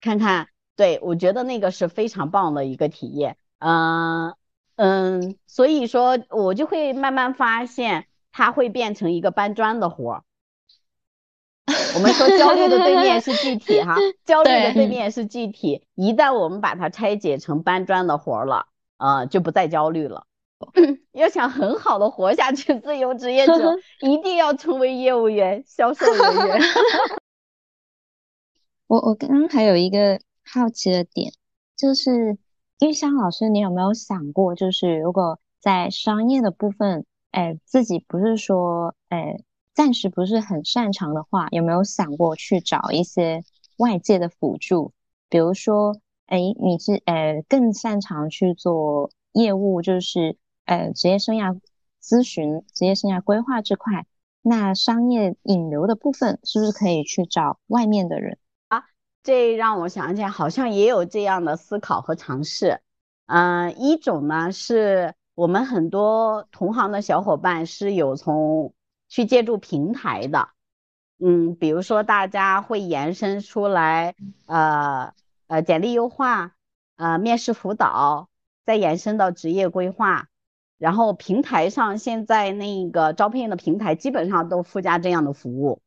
[0.00, 4.34] 看看，对我觉得那个是非常棒的一个体验，嗯
[4.76, 10.22] 嗯，所以说我就会慢慢发现，它会变成一个搬砖的活儿。
[11.94, 18.66] 我们说焦虑的对面是具体哈， 焦虑的对面是具体，一旦我们把它拆解成搬砖的活儿了，
[18.98, 20.26] 呃，就不再焦虑了。
[21.12, 26.60] 要想很好的活下去，自由职业者 一定要成为业务员、销售人员。
[28.88, 31.32] 我我刚刚还有一个好奇的点，
[31.76, 32.36] 就是
[32.84, 39.38] 玉香老师，你有没有想过，就是如果在商业的部分，哎，自己不是说，哎，
[39.72, 43.42] 暂时不是很擅长的话，有没有想过去找一些
[43.78, 44.92] 外界的辅助？
[45.30, 50.36] 比如说，哎，你是呃更擅长去做业务，就是。
[50.66, 51.60] 呃，职业生涯
[52.02, 54.06] 咨询、职业生涯规划这块，
[54.40, 58.38] 那商业引流的部分是不是可以去找外面的人？
[59.24, 62.80] 这让我想起来，好像也有这样的思考和尝试。
[63.26, 68.74] 嗯，一种呢是我们很多同行的小伙伴是有从
[69.08, 70.50] 去借助平台的，
[71.18, 75.14] 嗯，比如说大家会延伸出来，呃
[75.46, 76.54] 呃，简历优化，
[76.96, 78.28] 呃，面试辅导，
[78.66, 80.28] 再延伸到职业规划。
[80.76, 85.80] 然后平台上现在那个招聘的平台基本上都附加这样的服务，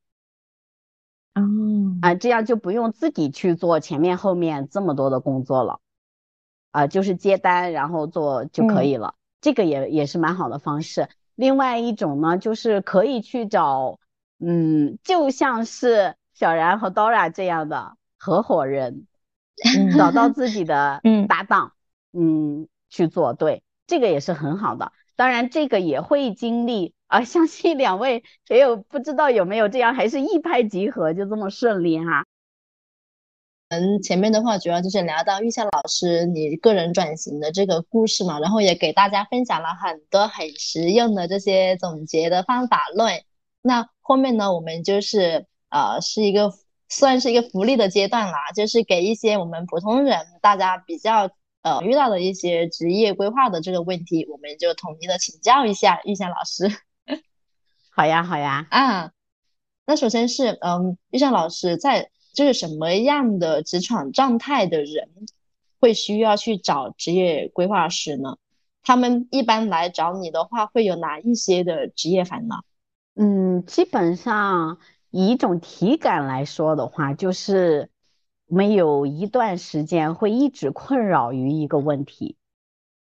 [2.02, 5.80] 啊，这样就不用自己去做前面后面这么多的工作了，
[6.72, 11.10] 啊，就是接单然后做就可以了，这个也也是蛮好的方式。
[11.36, 14.00] 另外一种呢，就是可以去找，
[14.40, 19.06] 嗯，就像是小然和 Dora 这样的合伙人，
[19.98, 21.74] 找到自己的 搭档，
[22.14, 23.64] 嗯，去做对。
[23.86, 32.26] 这个也是很好的，当然这个也会经历啊，相信两位也有不知道有没有这样，还是一拍即合就这么顺利哈。
[33.70, 43.24] 嗯，前面的话主要就是聊到玉夏老师你个人转型的这个故事嘛，然后也给大家分享了很多很实用的这些总结的方法论。
[43.62, 46.54] 那后面呢，我们就是呃是一个
[46.88, 51.30] 算是一个福利的阶段啦，就是给一些我们普通人大家比较。
[51.63, 56.70] 呃，遇到的一些职业规划的这个问题，我们就统一的请教一下玉香老师。
[57.98, 58.68] 好呀，好呀。
[58.70, 59.12] 啊，
[59.88, 65.10] 那首先是，嗯，玉香老师在就是什么样的职场状态的人
[65.80, 68.38] 会需要去找职业规划师呢？
[68.84, 72.64] 他们一般来找你的话，会有哪一些的职业烦恼？
[73.16, 74.78] 嗯，基本上
[75.10, 77.89] 以一种体感来说的话，就是。
[78.50, 82.38] 我们有一段时间会一直困扰于一个问题，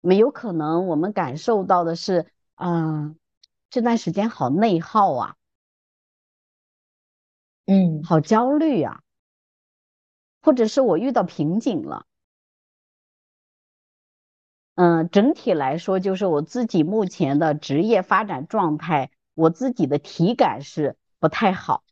[0.01, 3.17] 没有可能我们感受到的是，嗯，
[3.73, 5.37] 这段时间好内耗啊，
[7.65, 9.03] 嗯，好焦虑啊，
[10.43, 12.05] 或者是我遇到瓶颈了。
[14.75, 21.83] 嗯，整体来说，就是我自己目前的职业发展状态，我自己的体感是不太好。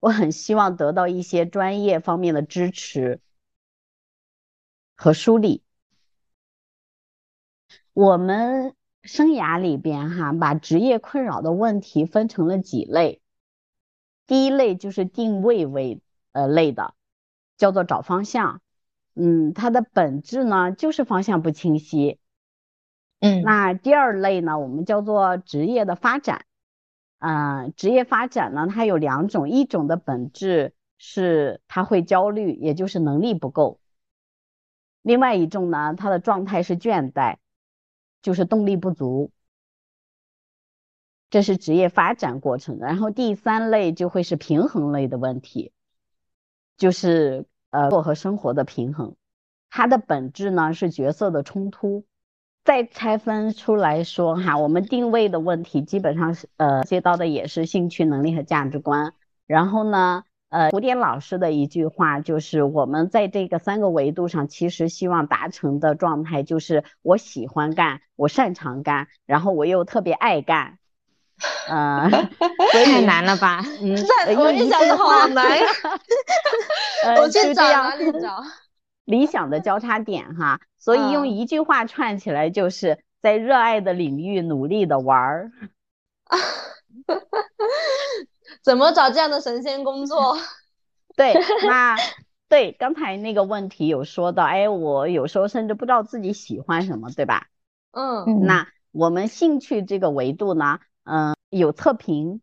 [0.00, 3.20] 我很希望得到一些专业方面的支持
[4.96, 5.62] 和梳理。
[7.92, 8.74] 我们
[9.04, 13.20] 生涯里边哈，把职业困扰的问题分成了几类。
[14.26, 16.00] 第一类就是定位为
[16.32, 16.94] 呃类的，
[17.58, 18.62] 叫做找方向。
[19.14, 22.18] 嗯，它的本质呢就是方向不清晰。
[23.20, 26.46] 嗯，那第二类呢，我们叫做职业的发展。
[27.18, 33.78] 嗯，职业发展呢，它有两种，一种的本质是他会焦虑，也就是能力不够；
[35.02, 37.36] 另外一种呢，他的状态是倦怠，
[38.24, 39.30] 就是动力不足。
[41.30, 42.78] 这是职业发展过程。
[42.80, 45.70] 然后第三类就会是平衡类的问题，
[46.76, 47.46] 就是。
[47.74, 49.16] 呃，做和生活的平衡，
[49.68, 52.04] 它的本质呢是角色的冲突。
[52.62, 59.12] 再拆分出来说哈，我们定位的问题基本上是呃接到的也是兴趣、能力和价值观。
[59.48, 60.22] 然后呢，
[60.54, 70.78] 呃，古典老师的一句话就是，我们在这个三个维度上，其实希望达成的状态就是我喜欢干，我擅长干，然后我又特别爱干。
[71.66, 72.08] 呃，
[72.70, 73.64] 太难了吧？
[73.82, 73.96] 嗯，
[74.38, 75.66] 我也想的好难呀。
[77.18, 78.40] 我去找哪里找？
[79.06, 85.50] 理想的交叉点哈，所以用一句话串起来，就是在热爱的领域努力的玩儿。
[88.64, 90.36] 怎么找这样的神仙工作？
[91.14, 91.34] 对，
[91.66, 91.96] 那
[92.48, 97.48] 对刚才那个问题有说到，哎，我有时候甚至不知道自己喜欢什么，对吧？
[97.92, 100.80] 嗯，那我们兴趣这个维度呢？
[101.04, 102.40] 嗯，有测评，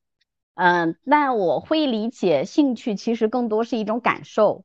[0.53, 4.63] 嗯，那我会理解兴趣其实更多是一种感受，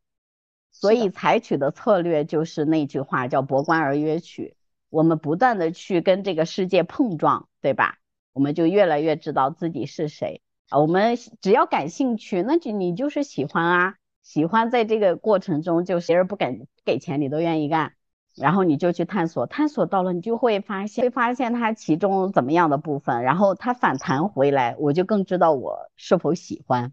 [0.71, 4.57] 所以采取的策略就是那句话叫博观而约取，
[4.91, 7.99] 我们不断的去跟这个世界碰撞，对吧？
[8.33, 10.46] 我们就越来越知道自己是谁啊。
[10.71, 17.93] 我们只要感兴趣，那就你就是喜欢啊，喜欢在这个过程中，就谁人不给给钱你都愿意干。
[18.35, 26.93] 然后你就去探索，探索到了，你就会发现，会发现它其中怎么样的部分，然后它反弹回来，我就更知道我是否喜欢。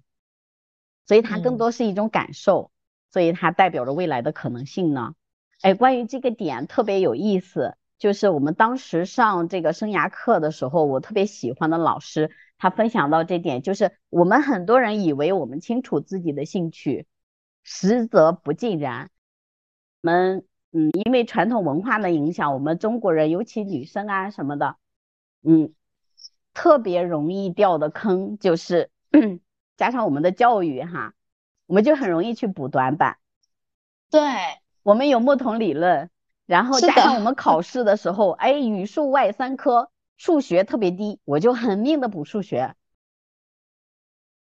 [1.05, 2.71] 所以它更多是一种感受，
[3.11, 5.15] 所以它代表着未来的可能性呢。
[5.61, 12.31] 哎，关于这个点特别有意思，就是我们当时上这个生涯课的时候，我特别喜欢的老师，
[12.63, 17.07] 他分享到这点，就是我们很多人以为我们清楚自己的兴趣，
[17.61, 19.09] 实则不尽然。
[20.01, 20.45] 我们。
[20.75, 24.77] 嗯，因为传统文化的影响，我们中国人，尤其女生啊什么的，
[25.43, 25.71] 嗯，
[26.55, 28.89] 特别容易掉的坑就是，
[29.77, 31.13] 加上我们的教育哈，
[31.67, 33.17] 我们就很容易去补短板。
[34.09, 34.19] 对，
[34.81, 36.09] 我们有木桶理论，
[36.47, 42.75] 然后加上我们考试的时候，哎，语数外三科，数学特别低，我就狠命的补数学。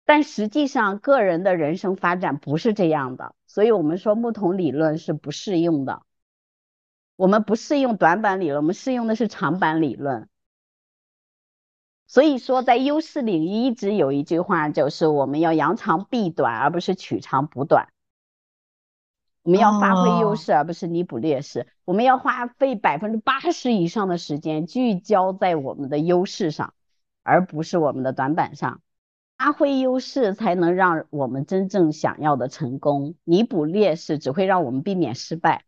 [0.05, 6.03] 但实际上，个人的人生发展不是这样的，所以我们说木桶理论是不适用的。
[7.17, 10.29] 我们不适用短板理论，我们适用的是长板理论。
[12.05, 17.89] 所以说，在优势领域一直有一句话，就是我们要扬长避短，而不是取长补短。
[19.47, 21.67] 我们要发挥优势，而不是弥补劣势。
[21.85, 26.73] 我们要花费百分之八十以上的时间聚焦在我们的优势上，
[27.23, 28.81] 而不是我们的短板上。
[29.37, 35.63] 发挥优势才能让我们真正想要的成功，弥补劣势只会让我们避免失败。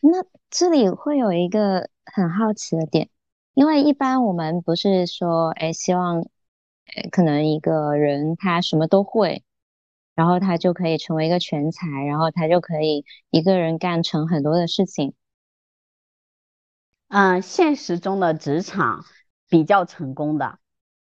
[0.00, 3.08] 那这里会有一个很好奇的点，
[3.54, 9.42] 因为一般我们不是说，哎，希望，呃，可能一个人他什么都会，
[10.22, 15.14] 然后他就可以成为一个全才，然后他就可以一个人干成很多的事情。
[17.08, 19.04] 嗯，现实中的职场
[19.48, 20.60] 比较成功的，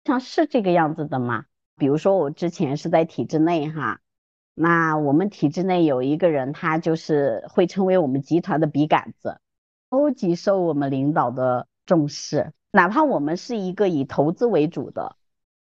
[0.05, 1.43] 像是这个样子的吗？
[1.75, 3.99] 比如说我之前是在体制内哈。
[4.53, 9.41] 那我们体制内有一个人，他就是会成为我们集团的笔杆子，
[9.89, 12.53] 超级受我们领导的重视。
[12.71, 15.17] 哪怕我们是一个以投资为主的，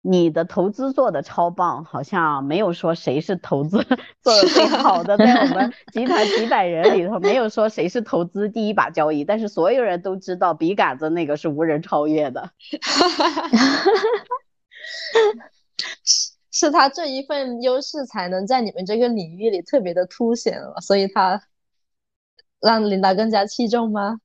[0.01, 3.83] 你的投资做的超棒，好像没有说谁是投资
[4.23, 12.51] 做的最好的，在我们集团几百人里头，没有说谁是投资第一把交椅，但是所有人都知道笔杆子那个是无人超越的。
[16.51, 21.41] 是他这一份优势才能在你们这个领域里特别的凸显了，所以他
[22.59, 24.19] 让领导更加器重吗？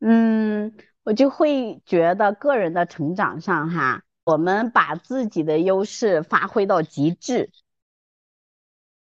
[0.00, 0.72] 嗯，
[1.04, 7.50] 我就会觉得个人的成长上哈，我们把自己的优势发挥到极致，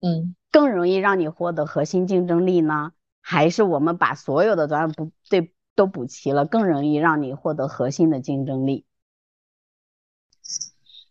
[0.00, 2.92] 嗯，更容易让你获得核心竞争力呢？
[3.20, 8.84] 还是我们把所有的都补对都补齐了，更容易让你获得核心的竞争力？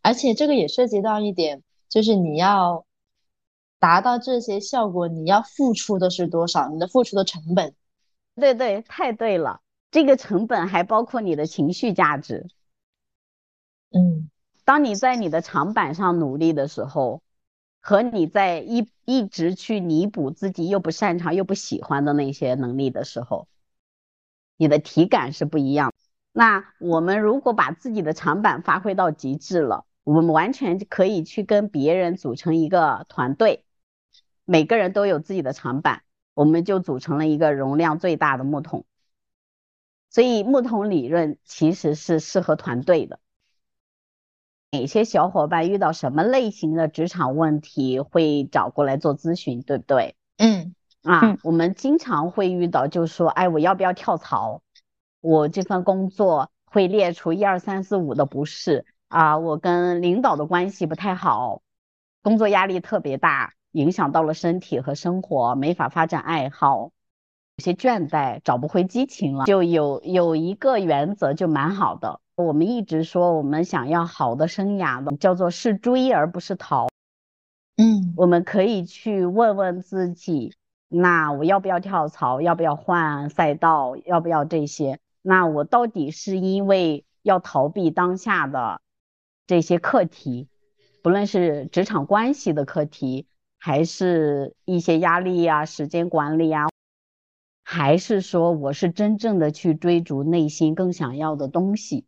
[0.02, 2.86] 而且这个也涉及到一点，就是你要
[3.80, 6.70] 达到这些效果，你要付出的是多少？
[6.70, 7.76] 你的付出的成本？
[8.36, 9.62] 对对，太对了。
[9.92, 12.48] 这个成本还包括你的情绪价值。
[13.92, 14.30] 嗯，
[14.64, 17.22] 当你在你的长板上努力的时候，
[17.82, 23.48] 和你在一一直去弥补自己又不擅长又不喜欢的那些能力的时候，
[24.56, 25.94] 你的体感是不一样。
[26.32, 33.66] 那我们如果把自己的长板发挥到极致了，我们完全可以去跟别人组成一个团队，
[34.46, 38.86] 每个人都有自己的长板，我们就组成了一个容量最大的木桶。
[40.10, 43.20] 所以木桶理论其实是适合团队的。
[44.72, 50.16] 哪些小伙伴遇到什么类型的职场问题会找过来做咨询，对不对？
[50.38, 54.62] 嗯，啊，我们经常会遇到，就是说，哎，我要不要跳槽？
[55.20, 61.62] 我这份工作会列出一二三四五的不是啊，我跟领导的关系不太好，
[62.24, 66.92] 工作压力特别大，影响到了身体和生活，没法发展爱好。
[67.58, 72.21] 有些倦怠，找不回激情了，就有有一个原则就蛮好的。
[72.36, 76.88] 我们一直说，我们想要好的生涯的，叫做是追而不是逃。
[77.78, 80.54] 嗯，我们可以去问问自己，
[80.88, 82.42] 那我要不要跳槽？
[82.42, 83.96] 要不要换赛道？
[83.98, 85.00] 要不要这些？
[85.22, 88.82] 那我到底是因为要逃避当下的
[89.46, 90.48] 这些课题，
[91.04, 93.28] 不论是职场关系的课题，
[93.58, 96.70] 还是一些压力呀、时间管理呀？
[97.64, 102.06] 还是说我是真正的去追逐内心更想要的东西，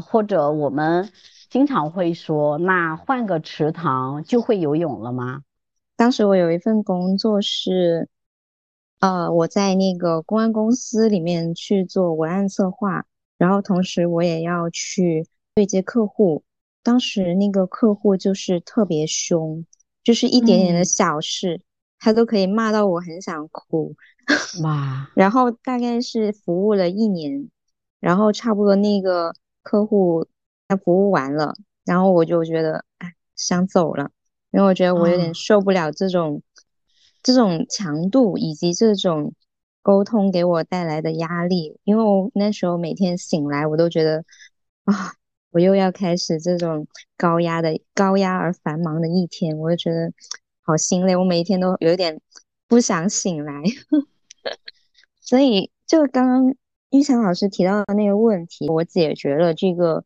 [0.00, 1.10] 或者我们
[1.50, 5.42] 经常会说，那换个池塘就会游泳了吗？
[5.96, 8.08] 当时我有一份工作是，
[9.00, 13.04] 呃，我在那个公安公司里面去做文案策划，
[13.36, 16.44] 然后同时我也要去对接客户。
[16.82, 19.66] 当时那个客户就是特别凶，
[20.04, 21.60] 就是一点点的小事，
[21.98, 23.94] 他都可以骂到我很想哭。
[24.62, 27.50] 哇， 然后大概是服务了一年，
[28.00, 29.34] 然后差不多那个
[29.68, 30.26] 客户
[30.66, 31.54] 他服务完了，
[31.84, 34.10] 然后我就觉得哎想走了，
[34.50, 36.40] 因为我觉得我有点受不了这种
[37.22, 39.34] 这种强度以及这种
[39.82, 44.24] 沟通给我带来的压力，因为我那时候每天醒来我都觉得
[44.84, 45.12] 啊，
[45.50, 46.86] 我又要开始这种
[47.18, 50.10] 高压的高压而繁忙的一天，我就觉得
[50.62, 52.18] 好心累，我每一天都有点
[52.66, 53.62] 不想醒来。
[55.20, 56.54] 所以，就刚刚
[56.90, 60.04] 玉强老师提到的那个问题，我解决了这个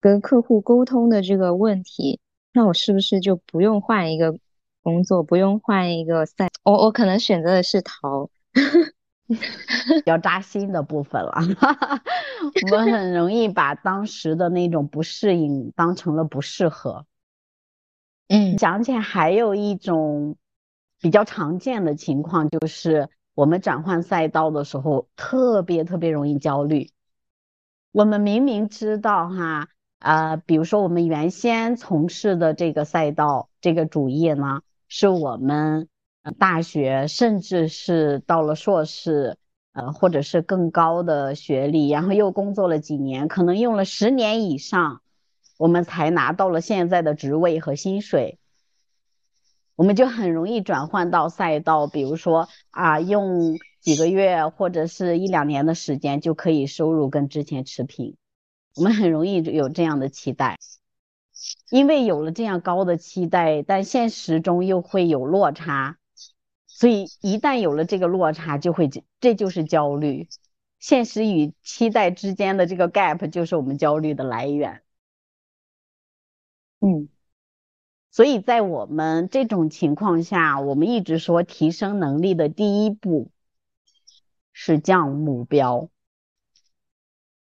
[0.00, 2.20] 跟客户沟通的这个问题，
[2.54, 4.38] 那我是不是就不用换一个
[4.82, 6.48] 工作，不用换一个赛？
[6.64, 11.32] 我我可能选择的是逃，比较扎心的部分了。
[12.70, 17.04] 我们很容易把当时的那种不适应当成了不适合。
[18.28, 20.36] 嗯，讲起来还有一种
[20.98, 23.10] 比较常见的情况就是。
[23.36, 26.90] 我们转换赛道的时候，特别特别容易焦虑。
[27.92, 29.68] 我们明明知道哈，
[29.98, 35.86] 呃，比如说我们原先从事的这个赛道，这个主业呢，是我们
[36.38, 39.36] 大学甚至是到了硕士，
[39.74, 45.02] 呃，或者是更高的学历，然后又工作了几年，可能用了十年以上，
[45.58, 48.38] 我们才拿到了现在的职位和薪水。
[49.76, 58.16] 我们就很容易转换到赛道，比如说啊，用几个月或者是一两年的时间就可以收入跟之前持平。
[58.74, 60.58] 我们很容易有这样的期待，
[61.70, 65.98] 因为有了这样高的期待，但现实中又会有落差，
[66.66, 70.28] 所以一旦有了这个落差，就会这就是焦虑。
[70.78, 74.82] 现实与期待之间的这个 gap 就是我们焦虑的来源。
[76.80, 77.08] 嗯。
[78.10, 83.30] 所以在我们这种情况下，我们一直说提升能力的第一步
[84.52, 85.90] 是降目标。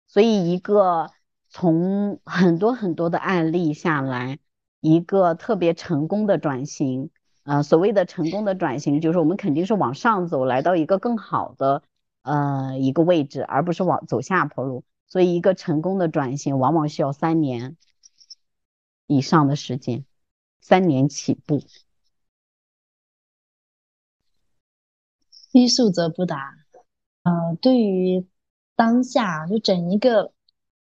[0.08, 1.10] 所以一个
[1.50, 4.38] 从很多很多的案例下来，
[4.80, 7.10] 一个特别成功的转型，
[7.44, 11.82] 呃，所谓的成功的转型，就是我们肯定是往上走，来到一个更好的
[12.22, 14.84] 呃一个位置，而不是往走下坡路。
[15.06, 17.76] 所以一个成功的转型，往往需要三年
[19.06, 20.05] 以上的时间。
[20.68, 21.62] 三年起步，
[25.52, 26.56] 欲速则不达。
[27.22, 28.26] 呃，对于
[28.74, 30.32] 当下就整一个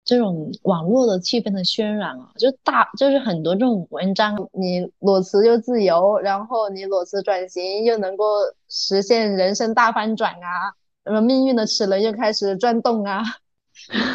[0.03, 8.25] 这种网络的气氛的渲染啊，就大就是很多这种文章，你裸辞又自由，然后你裸辞转型又能够
[8.67, 10.73] 实现人生大翻转啊，
[11.05, 13.21] 什么命运的齿轮又开始转动啊，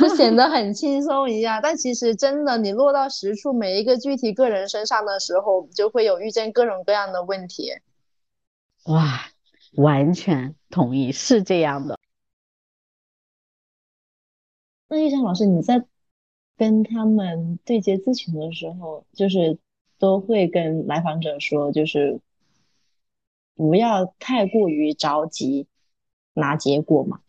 [0.00, 1.60] 就显得很轻松一样。
[1.62, 7.72] 但其实真的，你落到实处，每一个具体个人身上的时候，就会有遇见各种各样的问题。
[8.86, 9.26] 哇，
[9.76, 11.98] 完全同意，是这样的。
[14.88, 15.84] 那玉山老师，你在
[16.56, 19.58] 跟他们对接咨询的时候，就是
[19.98, 22.20] 都会跟来访者说，就是
[23.54, 25.66] 不要太过于着急
[26.34, 27.20] 拿结果嘛？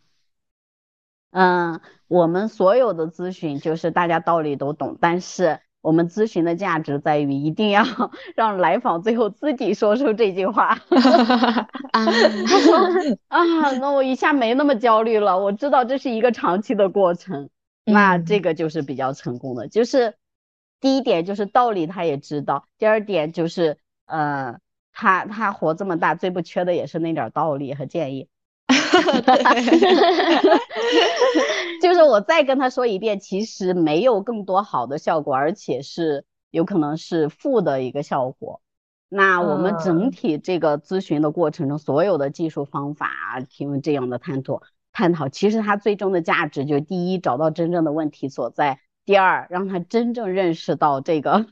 [1.30, 1.80] 嗯，
[2.14, 7.82] 我们所有的咨询就是大家道理都懂，但是我们咨询的价值在于一定要
[8.36, 10.78] 让来访最后自己说出这句话。
[11.90, 12.06] 啊，
[12.46, 12.76] 他说
[13.26, 17.50] 啊，那我一下没那么焦虑了，我知道这是一个长期的过程。
[17.84, 20.14] 那这个就是比较成功的，就是
[20.78, 24.60] 第一点就是道理他也知道，第二点就是呃，
[24.92, 28.28] 他他活这么大最不缺的也是那点道理和建议。
[31.82, 38.60] 就是我再跟他说一遍，其实没有更多好的效果，而且是有可能是负的一个效果。
[39.08, 43.10] 那我们整体这个咨询的过程中，所有的技术方法
[43.48, 44.62] 提问这样的探讨。
[44.92, 51.46] 探讨其实它最终的价值，就第一找到真正的问题所在，第二让他真正认识到这个，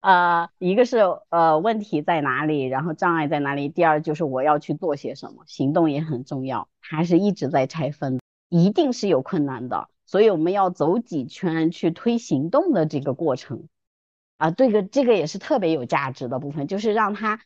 [0.00, 0.98] 呃，一个是
[1.28, 13.68] 呃问题在哪里，然后障碍在哪里，第二就是我要去做些什么，行动也很重要，还是一直在拆分，一定是有困难的，所以我们要走几圈去推行动的这个过程，
[14.38, 17.40] 啊，这个这个也是特别有价值的部分，就是让他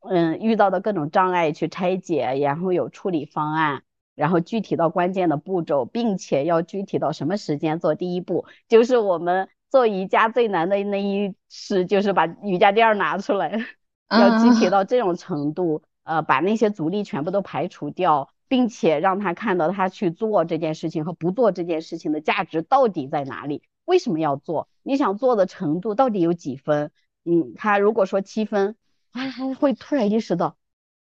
[0.00, 3.82] 嗯遇到的各种障碍去拆解，然后有处理方案。
[4.14, 13.64] 然后具体到关键的步骤，并且要具体到什么时间做第一步，就是我们做瑜伽最难的那一事，就是把瑜伽垫拿出来，
[14.08, 24.68] 要具体到这种程度，呃，把那些阻力全部都排除掉，并且让他看到他去做这件事情和不做这件事情的价值到底在哪里，为什么要做？
[24.82, 26.90] 你想做的程度到底有几分？
[27.24, 28.74] 嗯，他如果说七分，
[29.12, 30.56] 他他会突然意识到。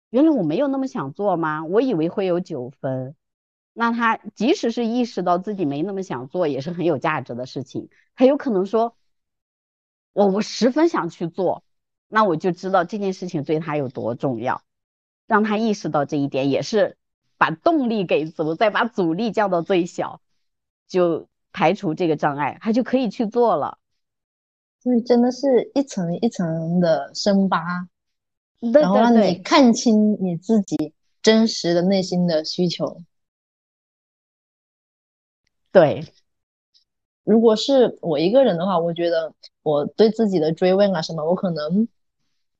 [0.09, 1.63] 原来我没有那么想做吗？
[1.65, 3.15] 我以为会有九分。
[3.79, 7.87] 那他即使是意识到自己没那么想做，也是很有价值的事情。
[8.13, 8.97] 他有可能说，
[10.11, 11.63] 我我十分想去做，
[12.09, 14.63] 那我就知道这件事情对他有多重要。
[15.27, 16.97] 让他意识到这一点，也是
[17.37, 20.19] 把动力给足，再把阻力降到最小，
[20.89, 23.77] 就排除这个障碍，他就可以去做了。
[24.83, 27.87] 所以真的是一层一层的深扒。
[28.59, 33.01] 然后让你看清你自己真实的内心的需求。
[35.79, 36.05] 对，
[37.23, 41.87] 如果是我一个人的话，我觉得我对自己的追问啊什么，我可能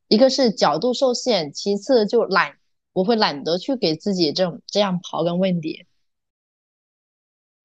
[0.07, 2.57] 一个是角度受限，其次就懒，
[2.93, 5.85] 我会懒得去给自己这种这样刨根问底。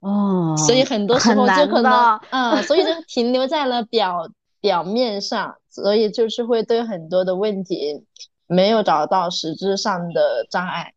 [0.01, 4.29] 哦，所以很多时候就可能， 嗯，所以就停留在了表
[4.61, 5.57] 表面上。
[5.71, 8.05] 所以就是会对很多的问题
[8.49, 10.95] 没有找到实质上的障碍，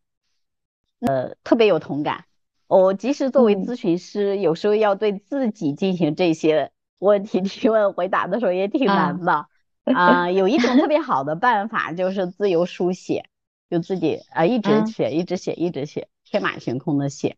[1.00, 2.24] 呃，特别有同感。
[2.68, 9.46] 我即使作为咨询师，有时候要对自己进行这些问题 提问回答的时候也挺难的
[9.84, 10.30] 啊。
[10.30, 13.24] 有一种特别好的办法就是自由书写，
[13.70, 17.36] 就自己啊一直写，一直写，一直写，天马行空的写。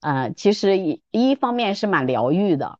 [0.00, 2.78] 啊，其实一一方面是蛮疗愈的。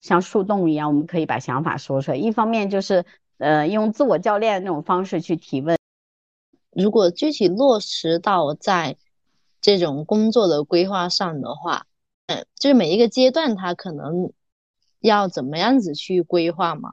[0.00, 2.16] 像树洞一样，我们可以把想法说出来。
[2.16, 3.04] 一方面就是，
[3.36, 5.76] 呃，用自我教练那种方式去提问。
[6.72, 8.96] 如果具体落实到在
[9.60, 11.86] 这种工作的规划上的话，
[12.26, 14.32] 嗯，就是每一个阶段他可能
[15.00, 16.92] 要怎么样子去规划嘛？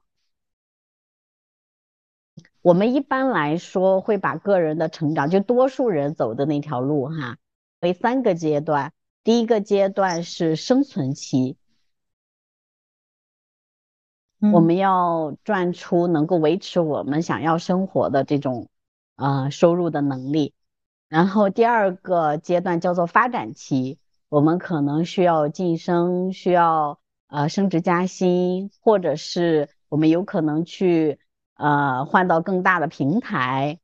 [2.62, 7.38] 我们一般来说会把个人的成长，就多数人走的那条路哈，
[7.80, 8.94] 为三个阶段。
[9.24, 11.58] 第一个阶段是生存期。
[14.40, 18.70] 我们要赚出能够维持我们想要生活的这种
[19.16, 20.54] 呃收入的能力，
[21.10, 23.98] 然后第二个阶段叫做发展期，
[24.30, 31.20] 我们可能需要晋升，需要呃升职加薪，或者是我们有可能去
[31.56, 33.80] 呃换到更大的平台，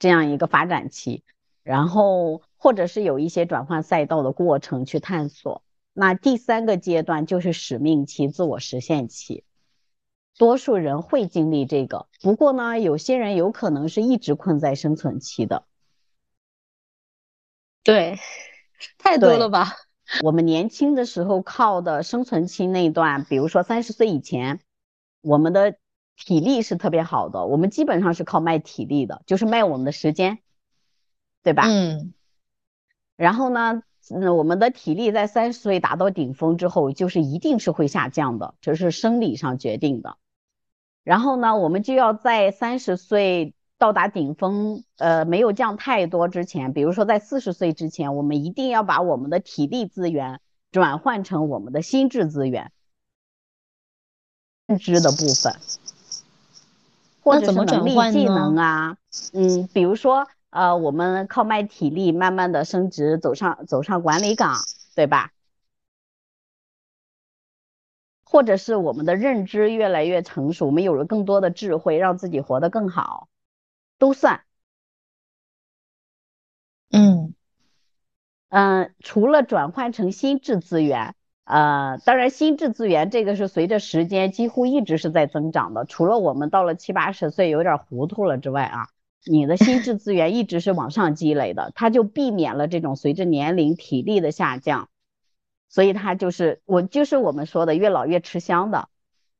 [0.00, 1.22] 这样一个发展期，
[1.62, 5.62] 然后或者是有一些转换赛道的过程去探索。
[5.92, 9.44] 那第三个阶段就是使命期、自我实现期，
[10.38, 12.06] 多数人会经历这个。
[12.20, 15.64] 不过呢，有些人有可能是一直困在生存期的。
[17.84, 18.18] 对，
[18.98, 19.72] 太多了吧？
[20.22, 24.60] 我们年轻的时候靠的生存期那一段，比如说三十岁以前，
[25.20, 25.76] 我们的
[26.16, 30.38] 体力是特别好的，我们基本上是靠卖体力的，就是卖我们的时间，
[31.42, 31.64] 对吧？
[31.66, 32.12] 嗯。
[33.16, 40.18] 然后呢，嗯，我们的体力在三十岁达到顶峰之后，就是一定是会下降的，这是生理上决定的。
[41.04, 43.54] 然后呢，我们就要在三十岁。
[43.78, 50.40] 到达顶峰，呃，没有降太多之前，比如说在四十岁之前，我们一定要把我们的体力资源
[50.70, 52.70] 转换成我们的心智资源，
[54.68, 55.56] 认知的部分，
[57.24, 58.96] 或者是能力、技能啊，
[59.32, 64.54] 嗯，比如说，呃，我们靠卖体力，慢慢的升职，走上走上管理岗，
[64.94, 65.32] 对吧？
[68.32, 73.28] 或者是我们的认知越来越成熟，我们有了更多的智慧，让自己活得更好。
[73.98, 74.40] 都算，
[76.90, 77.34] 嗯
[78.48, 81.14] 嗯，除了转换成心智资源，
[81.44, 88.88] 呃，当然心智资源这个是随着时间几乎一直是在增长的，除了我们到了七八十岁有点糊涂了之外啊，
[89.26, 94.88] 你的心智资源一直是往上积累的，它就避免了这种随着年龄体力的下降，
[95.72, 98.90] 所以它就是我就是我们说的越老越吃香的，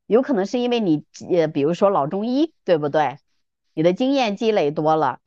[0.06, 3.18] 有可能是因为你呃，比如说老中医，对不对？
[3.74, 5.20] 你的经验积累多了，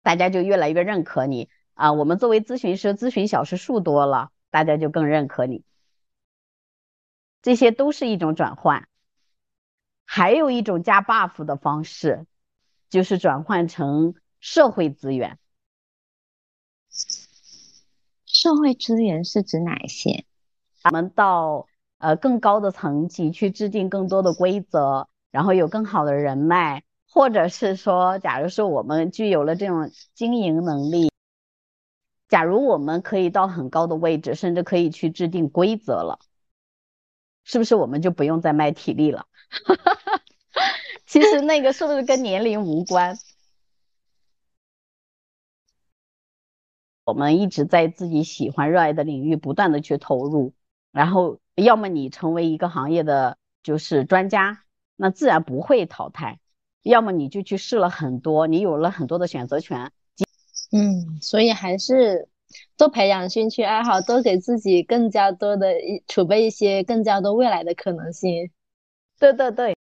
[0.00, 1.92] 大家就越来越认可你啊。
[1.92, 5.64] 我们作为咨询师，咨询小时数多了，大家就更认可你。
[7.42, 8.86] 这些都是一种转换，
[10.06, 12.26] 还有一种加 buff 的方式，
[12.90, 15.36] 就是转换成社会资源。
[18.42, 20.24] 社会资源是指哪些？
[20.82, 21.68] 我们到
[21.98, 26.82] 呃更高的层级去制定更多的规则，然后有更好的人脉。
[27.08, 31.12] 或者是说，假如说我们具有了这种经营能力，
[32.28, 36.18] 假如我们可以到很高的位置，甚至可以去制定规则了，
[37.44, 39.26] 是不是我们就不用再卖体力了？
[41.06, 43.16] 其实那个是不是跟年龄无关？
[47.12, 50.54] 我们一直在自己喜欢、热爱的领域不断的去投入，
[50.92, 54.64] 然后要么你成为一个行业的就是专家，
[54.96, 56.38] 那自然不会淘汰。
[56.82, 59.92] 要么你就去试了很多，你有了很多的选择权。
[60.70, 62.30] 嗯，所以还是
[62.78, 65.74] 多培养兴趣爱好，多给自己更加多的
[66.08, 68.50] 储备一些更加多未来的可能性。
[69.18, 69.76] 对对对，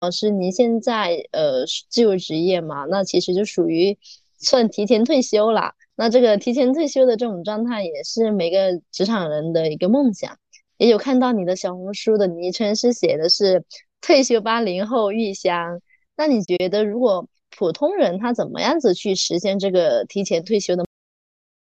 [0.00, 3.98] 老师，您现在呃自由职业嘛，那其实就属于
[4.38, 5.74] 算提前退休了。
[5.94, 10.38] 那这个提前退休的这种状态，也是每个职场人的一个梦想。
[10.76, 13.64] 也有看到你的小红书的昵称是写的是。
[14.00, 15.82] 退休八零后玉香，
[16.16, 20.84] 那你觉得如果普通人他怎么样子去实现这个提前退休的？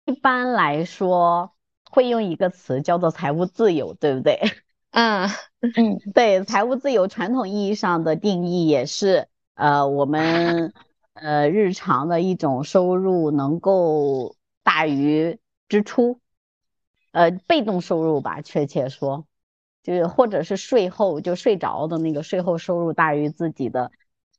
[0.06, 1.52] 一般来说
[1.90, 4.40] 会用一个词叫做财务自由，对不对？
[4.90, 5.26] 啊，
[5.76, 10.72] 嗯，对，财务自由传统意义上的定义也是呃我们
[11.14, 16.20] 呃日常的一种收入能够大于支出，
[17.12, 19.26] 呃被动收入吧，确切说。
[19.82, 23.92] 就是或者是税后就睡着的那个税后收入大于自己的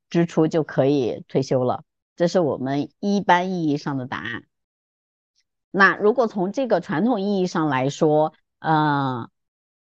[0.09, 1.83] 支出就可以退休了，
[2.15, 4.45] 这是我们一般意义上的答案。
[5.69, 9.29] 那如果从这个传统意义上来说，嗯，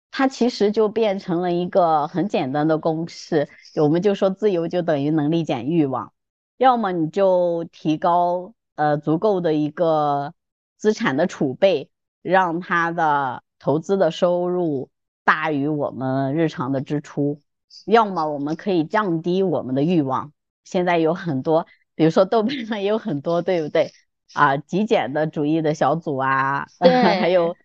[0.10, 6.12] 它其实就变成了一个很简单的公式，我们就说自由就等于能力减欲望，
[6.58, 10.34] 要么你就提高呃足够的一个
[10.78, 11.90] 资产的储备，
[12.22, 14.90] 让他的投资的收入。
[15.24, 17.42] 大于我们日常的支出，
[17.88, 20.32] 要么我们可以降低我们的欲望。
[20.64, 23.92] 现在有很多，比如说豆瓣上也有很多，对不对？
[24.34, 27.56] 啊，极简的主义的小组啊， 还有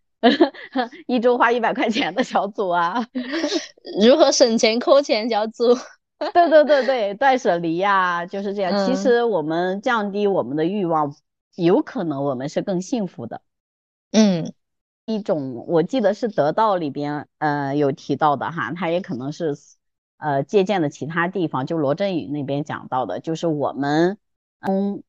[1.07, 3.07] 一周花一百块钱的小组啊，
[4.03, 5.77] 如何省钱抠钱小组，
[6.35, 8.87] 对对对对，断舍离呀，就是这样。
[8.87, 11.17] 其实我们降低我们的欲望，
[11.57, 13.43] 有可能我们是更幸福的。
[14.13, 14.53] 嗯。
[15.07, 19.57] 一种我记得是得到里边呃有提到的哈，它也可能是
[20.19, 24.19] 呃借鉴的其他地方，就罗振宇那边讲到的，就是我们
[24.61, 25.03] 嗯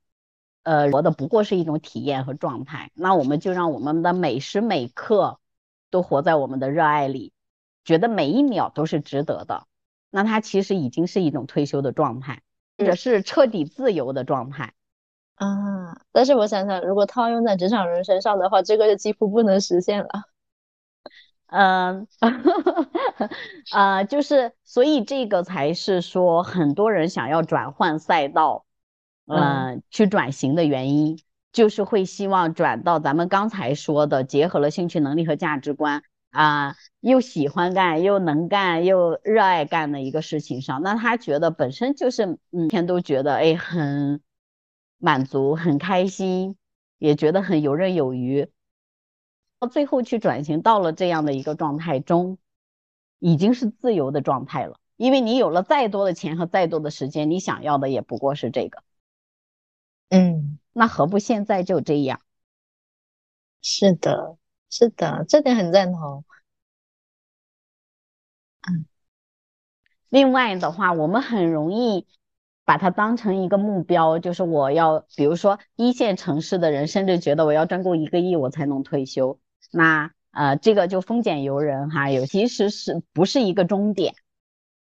[0.64, 5.40] 呃活的不过是一种体验和状态，那我们就让我们的每时每刻
[5.92, 7.32] 都活在我们的热爱里，
[7.86, 9.68] 觉得每一秒都是值得的，
[10.12, 12.44] 那他其实已经是一种退休的状态，
[12.78, 14.74] 或者是彻底自由的状态。
[15.36, 20.10] 啊，但是我想想，如果套用在职场人身上的话，这个就几乎不能实现了。
[21.48, 22.08] 嗯，
[23.72, 28.66] 啊， 就是所以这个才是说很多人想要转换赛道，
[29.26, 31.20] 嗯，去转型的原因。
[31.54, 36.02] 就是会希望转到咱们刚才说的，结合了兴趣、能力和价值观
[36.32, 40.82] 啊，又喜欢干、又能干、又热爱干的一个事情上。
[40.82, 44.22] 那他觉得本身就是每天都觉得哎很
[44.98, 46.56] 满足、很开心，
[46.98, 48.50] 也觉得很游刃有余。
[49.60, 52.38] 到最后去转型到了这样的一个状态中，
[53.20, 54.80] 已经是自由的状态了。
[54.96, 58.84] 因为你有了再多的钱和再多的时间，你想要的也不过是这个。
[60.10, 62.22] 嗯，那何不现在就这样？
[63.62, 64.38] 是的，
[64.72, 66.24] 是的，这点很赞同。
[68.68, 68.86] 嗯，
[70.10, 72.08] 另外的话，我们很容易
[72.66, 79.40] 把它当成一个目标，就是我要，比如说一线城市的人，甚至觉得我要赚够一个亿，我才能退休。
[79.72, 84.16] 那呃，这个就丰俭由人哈，有其实是不是一个终点？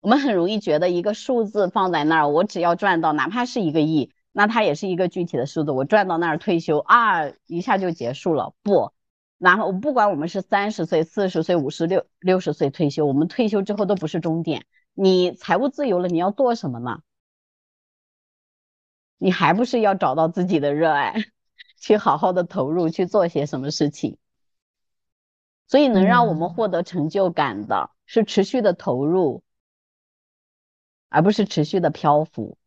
[0.02, 5.72] 我们很容易觉得一个数字放在那儿，我只要赚到哪怕是一个亿，那它也是一个具体的数字。
[5.72, 8.54] 我赚到那儿退休啊，一下就结束了。
[8.64, 8.92] 不，
[9.44, 14.66] 然后不管我们是三十岁、四十岁、五十六、六十岁退休，我们退休之后都不是终点。
[14.94, 17.02] 你财务自由了，你要做什么呢？
[19.18, 21.26] 你还不是要找到自己的热爱，
[21.78, 24.18] 去好好的投入去做些什么事情。
[25.68, 29.44] 所以能让我们获得成就感的是持续的投入。
[31.10, 32.58] 而不是持续的漂浮，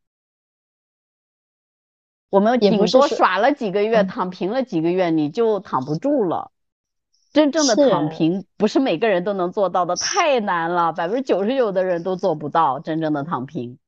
[2.28, 6.52] 我们顶多耍了几个月，躺平了几个月，你就躺不住了。
[7.36, 13.78] 真正的躺平不是每个人都能做到的，太难了，百分之九十九的人都做不到真正的躺平。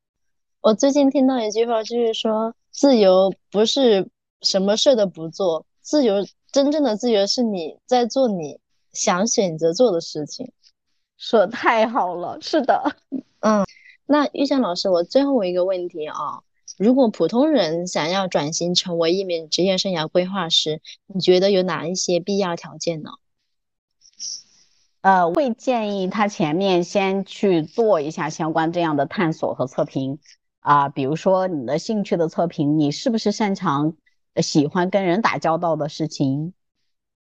[0.61, 4.11] 我最近听到一句话，就是说，自由不是
[4.43, 6.17] 什么事都不做，自由
[6.53, 8.61] 真正的自由是你在做你
[8.93, 10.53] 想选择做的事情。
[11.17, 12.97] 说的太好了，是的，
[13.41, 13.65] 嗯。
[14.05, 16.43] 那玉香老师，我最后一个问题啊，
[16.77, 23.13] 如果普通人想要转型成为一名职业生涯规划师，你觉得有哪一些必要条件呢？
[25.01, 30.19] 呃，会建议他前面先去做一下相关这样的探索和测评
[30.61, 33.95] 啊，比如说你的兴趣的测评，你是不是擅长
[34.43, 36.53] 喜欢跟人打交道的事情，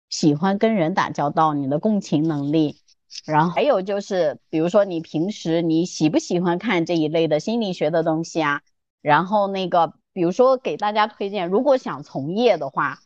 [0.09, 2.77] 喜欢跟人打交道，你的共情能力。
[3.25, 8.63] 然后还有就是，比如说你平时你喜不喜欢看这一类的心理学的东西啊？
[9.03, 12.99] 然后那个，比如说给大家推荐，如果想从业的话，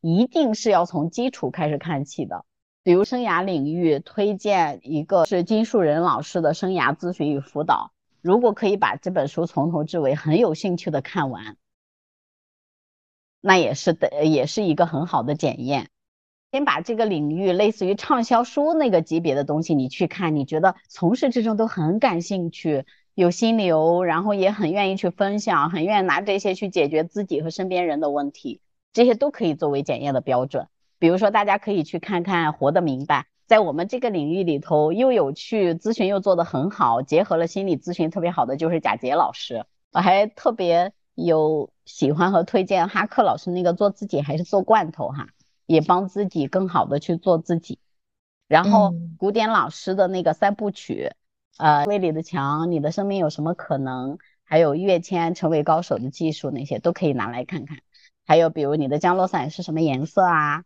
[0.00, 2.44] 一定是要从基础开始看起的。
[2.86, 7.90] 比如生涯领域推荐一个是金树人老师的《生涯咨询与辅导》，
[8.22, 11.56] 如果可以把这本书从头至尾很有兴趣的看完，
[13.40, 15.88] 那也是的，也是一个很好的检验。
[16.52, 22.84] 先把这个领域类似于畅销书那个级别的东西你去看，你觉得从事之中都很感兴趣，
[23.14, 28.60] 有心流，然后也很愿意去分享，很愿意拿这些去解决自己和身边人的问题，
[28.92, 30.68] 这些都可以作为检验的标准。
[31.06, 39.66] 比如说，大家可以去看看《活得明白》，在我们这个领域里头又有趣，咨询又做得很好，结合了心理咨询特别好的就是贾杰老师。
[39.92, 45.28] 我还特别有喜欢和推荐哈克老师那个做自己还是做罐头哈。
[45.66, 47.78] 也帮自己更好的去做自己，
[48.48, 51.12] 然后古典老师的那个三部曲，
[51.56, 54.18] 呃，威力的墙，你的生命有什么可能？
[54.42, 57.78] 还有跃迁成为高手的技术，那些都可以拿来看看。
[58.26, 60.64] 还有比如你的降落伞是什么颜色啊？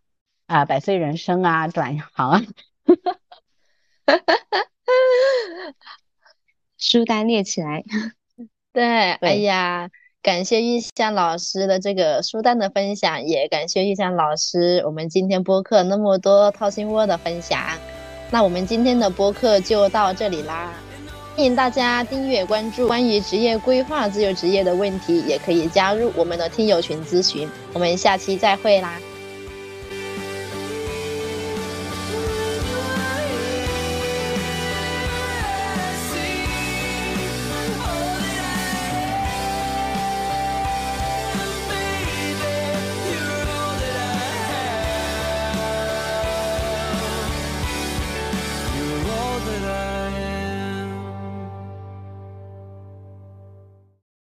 [0.50, 2.42] 啊，百岁人生啊，转行啊，
[6.76, 7.84] 书单列起来。
[8.72, 9.88] 对，哎呀。
[10.22, 17.58] 感谢玉香老师的这个书单的分享，也感谢玉香老师我们今天播客那么多掏心窝的分享。
[18.30, 20.74] 那我们今天的播客就到这里啦，
[21.34, 22.86] 欢迎大家订阅关注。
[22.86, 27.48] 关于职业规划、自由职业的问题，也可以加入我们的听友群咨询。
[27.72, 29.00] 我们下期再会啦。